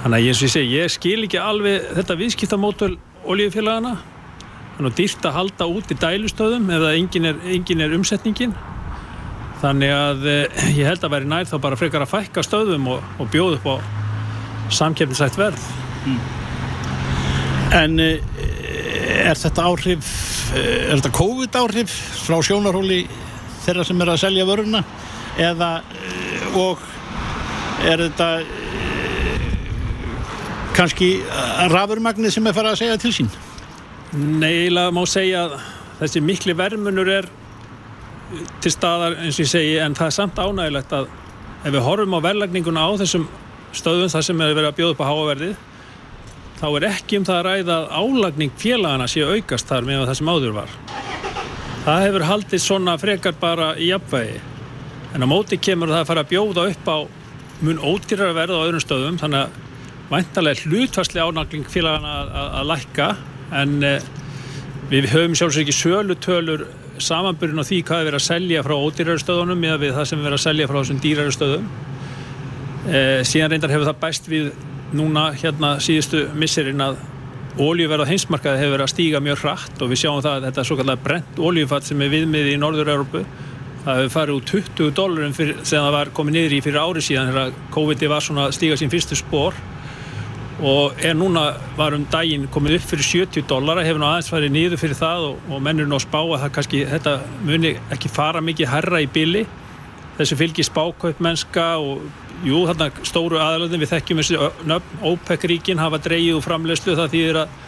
þannig 0.00 0.16
að 0.16 0.26
eins 0.30 0.40
og 0.40 0.46
ég 0.46 0.54
segi, 0.54 0.72
ég 0.78 0.92
skil 0.92 1.20
ekki 1.26 1.40
alveg 1.42 1.90
þetta 1.98 2.16
viðskiptamótul 2.20 2.94
olíufélagana 3.28 3.98
þannig 4.80 4.94
að 4.94 5.00
dýrt 5.00 5.26
að 5.28 5.36
halda 5.36 5.66
út 5.68 5.90
í 5.92 5.96
dælustöðum 6.00 6.70
ef 6.72 6.84
það 6.84 6.94
engin 6.96 7.28
er, 7.28 7.40
engin 7.52 7.84
er 7.84 7.96
umsetningin. 7.98 8.54
Þannig 9.60 9.90
að 9.92 10.28
eh, 10.30 10.60
ég 10.78 10.88
held 10.88 11.02
að 11.04 11.12
veri 11.12 11.28
nær 11.28 11.48
þá 11.50 11.56
bara 11.60 11.76
frekar 11.76 12.04
að 12.06 12.12
fækka 12.14 12.44
stöðum 12.46 12.86
og, 12.94 13.10
og 13.20 13.28
bjóð 13.32 13.58
upp 13.58 13.66
á 13.68 13.76
samkjöfnisætt 14.72 15.36
verð. 15.36 15.66
Mm. 16.08 16.20
En 17.76 18.00
eh, 18.00 18.40
er 19.26 19.36
þetta 19.36 19.66
áhrif 19.68 20.14
eh, 20.56 20.88
er 20.88 20.94
þetta 20.94 21.12
COVID 21.20 21.60
áhrif 21.60 21.98
frá 22.24 22.40
sjónarhóli 22.40 23.02
þeirra 23.66 23.84
sem 23.84 24.00
er 24.00 24.14
að 24.14 24.22
selja 24.24 24.48
vöruna? 24.48 24.80
Eða 25.40 25.74
og 26.56 26.80
er 27.84 28.00
þetta 28.08 28.30
kannski 30.76 31.10
rafurmagnið 31.72 32.34
sem 32.34 32.46
er 32.46 32.56
farið 32.56 32.74
að 32.74 32.80
segja 32.82 32.98
til 33.00 33.12
sín? 33.14 33.30
Neila 34.12 34.88
má 34.94 35.02
segja 35.08 35.46
að 35.46 35.56
þessi 36.00 36.22
mikli 36.24 36.56
vermunur 36.58 37.10
er 37.12 37.28
til 38.62 38.72
staðar 38.72 39.18
eins 39.20 39.38
og 39.38 39.44
ég 39.44 39.50
segi 39.50 39.78
en 39.82 39.96
það 39.98 40.10
er 40.10 40.16
samt 40.16 40.38
ánægilegt 40.38 40.94
að 40.96 41.08
ef 41.60 41.74
við 41.74 41.84
horfum 41.84 42.16
á 42.16 42.24
verðlagninguna 42.24 42.84
á 42.86 42.90
þessum 43.00 43.26
stöðum 43.76 44.12
þar 44.12 44.26
sem 44.26 44.40
er 44.40 44.54
verið 44.54 44.70
að 44.70 44.78
bjóða 44.78 44.94
upp 44.94 45.02
á 45.02 45.10
háaverðið 45.10 45.56
þá 46.60 46.66
er 46.68 46.86
ekki 46.90 47.18
um 47.18 47.26
það 47.26 47.38
að 47.38 47.46
ræða 47.48 47.76
að 47.76 47.90
álagning 48.00 48.54
félagana 48.60 49.08
sé 49.10 49.24
aukast 49.24 49.70
þar 49.70 49.88
með 49.88 50.04
það 50.10 50.18
sem 50.18 50.30
áður 50.30 50.56
var. 50.58 50.76
Það 51.80 52.04
hefur 52.04 52.26
haldið 52.28 52.62
svona 52.64 52.96
frekar 53.00 53.36
bara 53.40 53.72
í 53.80 53.88
jafnvægi 53.90 54.38
en 55.14 55.24
á 55.24 55.32
móti 55.32 55.58
kemur 55.58 55.90
það 55.90 56.02
að 56.02 56.10
fara 56.10 56.24
að 56.24 56.32
bjóða 56.34 56.66
upp 56.70 56.90
á 56.92 56.98
mun 57.60 57.82
ódýrar 57.82 58.36
verð 58.36 58.56
á 58.56 58.64
öðrum 58.64 58.84
stöðum 58.84 59.18
þannig 59.20 59.46
að 59.46 59.69
væntalega 60.10 60.66
hlutvarsli 60.66 61.22
ánagling 61.22 61.68
félagana 61.70 62.14
að, 62.60 62.64
lækka 62.70 63.08
en 63.60 63.76
eh, 63.86 64.08
við 64.90 65.10
höfum 65.12 65.36
sjálfsög 65.38 65.64
ekki 65.64 65.76
sölutölur 65.76 66.66
samanbyrjun 67.00 67.62
á 67.62 67.66
því 67.66 67.78
hvað 67.86 68.02
er 68.02 68.08
verið 68.10 68.20
að 68.20 68.26
selja 68.26 68.64
frá 68.66 68.74
ódýrar 68.76 69.22
stöðunum 69.22 69.62
eða 69.68 69.78
við 69.84 69.94
það 69.96 70.08
sem 70.10 70.18
er 70.18 70.26
verið 70.26 70.40
að 70.40 70.44
selja 70.46 70.68
frá 70.70 70.78
þessum 70.80 71.00
dýrar 71.04 71.30
stöðum. 71.36 71.70
Eh, 72.90 73.20
síðan 73.28 73.54
reyndar 73.54 73.72
hefur 73.74 73.88
það 73.88 74.02
bæst 74.02 74.28
við 74.30 74.50
núna 74.96 75.30
hérna 75.38 75.76
síðustu 75.82 76.24
misserinn 76.34 76.82
að 76.82 76.98
ólíuverð 77.60 78.06
á 78.06 78.10
heimsmarkaði 78.10 78.62
hefur 78.62 78.74
verið 78.76 78.86
að 78.86 78.92
stíga 78.94 79.22
mjög 79.22 79.44
hratt 79.44 79.82
og 79.82 79.90
við 79.90 80.02
sjáum 80.02 80.22
það 80.24 80.36
að 80.36 80.44
þetta 80.48 80.60
er 80.62 80.68
svo 80.68 80.78
kallar 80.80 81.00
brent 81.04 81.40
ólíufatt 81.40 81.86
sem 81.86 82.02
er 82.02 82.12
viðmiði 82.12 82.54
í 82.54 82.60
Norður-Európu 82.62 83.22
það 83.84 84.00
hefur 84.00 84.14
farið 84.14 84.36
úr 84.36 84.46
20 84.50 84.94
dólarum 84.96 85.34
sem 85.36 85.76
það 85.78 85.92
var 85.96 86.12
komið 86.16 86.36
niður 86.36 86.54
í 86.56 86.62
fyrir 86.64 86.80
ári 86.82 87.02
síðan 87.04 87.30
þegar 87.30 87.54
COVID-19 87.74 88.12
var 88.12 88.26
svona 88.26 88.46
að 88.46 88.56
stíga 88.58 88.78
sín 88.80 88.92
fyrstu 88.92 89.18
spór 89.18 89.56
og 90.60 90.98
er 91.04 91.14
núna 91.16 91.54
var 91.76 91.94
um 91.96 92.04
daginn 92.12 92.48
komið 92.52 92.76
upp 92.76 92.88
fyrir 92.90 93.06
70 93.08 93.46
dólara 93.48 93.84
hefur 93.86 94.02
nú 94.02 94.08
aðeins 94.08 94.28
farið 94.32 94.52
niður 94.52 94.80
fyrir 94.82 94.98
það 94.98 95.26
og, 95.30 95.46
og 95.48 95.62
mennur 95.64 95.88
nú 95.88 95.96
að 95.96 96.04
spá 96.04 96.18
að 96.20 96.36
það 96.42 96.52
kannski 96.56 96.82
þetta 96.90 97.14
muni 97.48 97.72
ekki 97.96 98.12
fara 98.12 98.42
mikið 98.44 98.72
herra 98.74 99.00
í 99.00 99.08
billi 99.14 99.46
þessu 100.18 100.36
fylgir 100.36 100.68
spákaup 100.68 101.22
mennska 101.24 101.66
og 101.80 102.04
jú, 102.44 102.60
þarna 102.68 102.90
stóru 103.08 103.40
aðalöðin 103.40 103.80
við 103.80 103.92
þekkjum 103.94 104.22
nöfn, 104.68 105.02
OPEC-ríkin 105.12 105.80
hafa 105.80 106.00
dreyið 106.04 106.38
úr 106.38 106.44
framlegslu 106.44 106.96
það 106.98 107.12
þýðir 107.16 107.40
að 107.42 107.58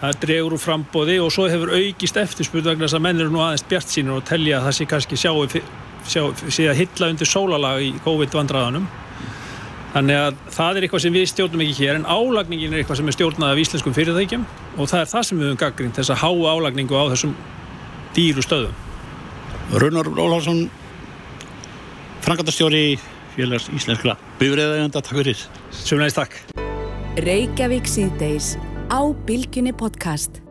það 0.00 0.18
dregur 0.24 0.56
úr 0.56 0.60
frambóði 0.60 1.20
og 1.22 1.32
svo 1.32 1.46
hefur 1.48 1.72
aukist 1.76 2.18
eftirspurð 2.20 2.72
vegna 2.72 2.88
þess 2.88 2.98
að 2.98 3.04
menn 3.06 3.20
eru 3.20 3.32
nú 3.32 3.44
aðeins 3.44 3.64
bjart 3.68 3.92
sínur 3.92 4.20
og 4.20 4.28
telja 4.28 4.58
að 4.58 4.68
það 4.68 4.76
sé 4.78 4.88
kannski 4.90 5.20
sjáu 5.20 5.46
sjá, 6.04 6.24
sé 6.52 6.68
að 6.68 6.80
hylla 6.82 7.08
undir 7.12 7.28
sólalag 7.28 7.84
í 7.84 7.94
COVID-vandraðanum 8.04 8.88
þannig 9.94 10.18
að 10.18 10.38
það 10.56 10.78
er 10.78 10.86
eitthvað 10.86 11.02
sem 11.04 11.14
við 11.14 11.26
stjórnum 11.30 11.64
ekki 11.64 11.76
hér 11.78 11.98
en 12.00 12.06
álagningin 12.10 12.74
er 12.74 12.82
eitthvað 12.82 13.00
sem 13.00 13.10
er 13.10 13.16
stjórnað 13.16 13.52
af 13.54 13.62
íslenskum 13.62 13.96
fyrirtækjum 13.96 14.46
og 14.74 14.90
það 14.90 15.00
er 15.00 15.10
það 15.12 15.26
sem 15.28 15.40
við 15.40 15.48
höfum 15.48 15.60
gaggrínt 15.62 16.00
þess 16.00 16.14
að 16.14 16.22
háa 16.24 16.54
álagningu 16.54 16.98
á 16.98 17.04
þessum 17.14 17.34
dýru 18.16 18.44
stöðum. 18.44 18.74
Runar 19.74 20.10
Óláfsson 20.10 20.64
Frangatastjóri 22.24 22.84
félags 23.34 23.68
íslenskla 23.74 24.16
bifræðaðjönda, 24.40 25.02
takk 25.02 25.18
fyrir. 25.20 25.44
Sjónæðist 25.84 26.20
takk. 26.22 26.38
Reykjavík 27.24 27.90
síðdeis 27.90 28.54
á 28.90 29.00
Bilginni 29.26 29.74
podcast 29.74 30.43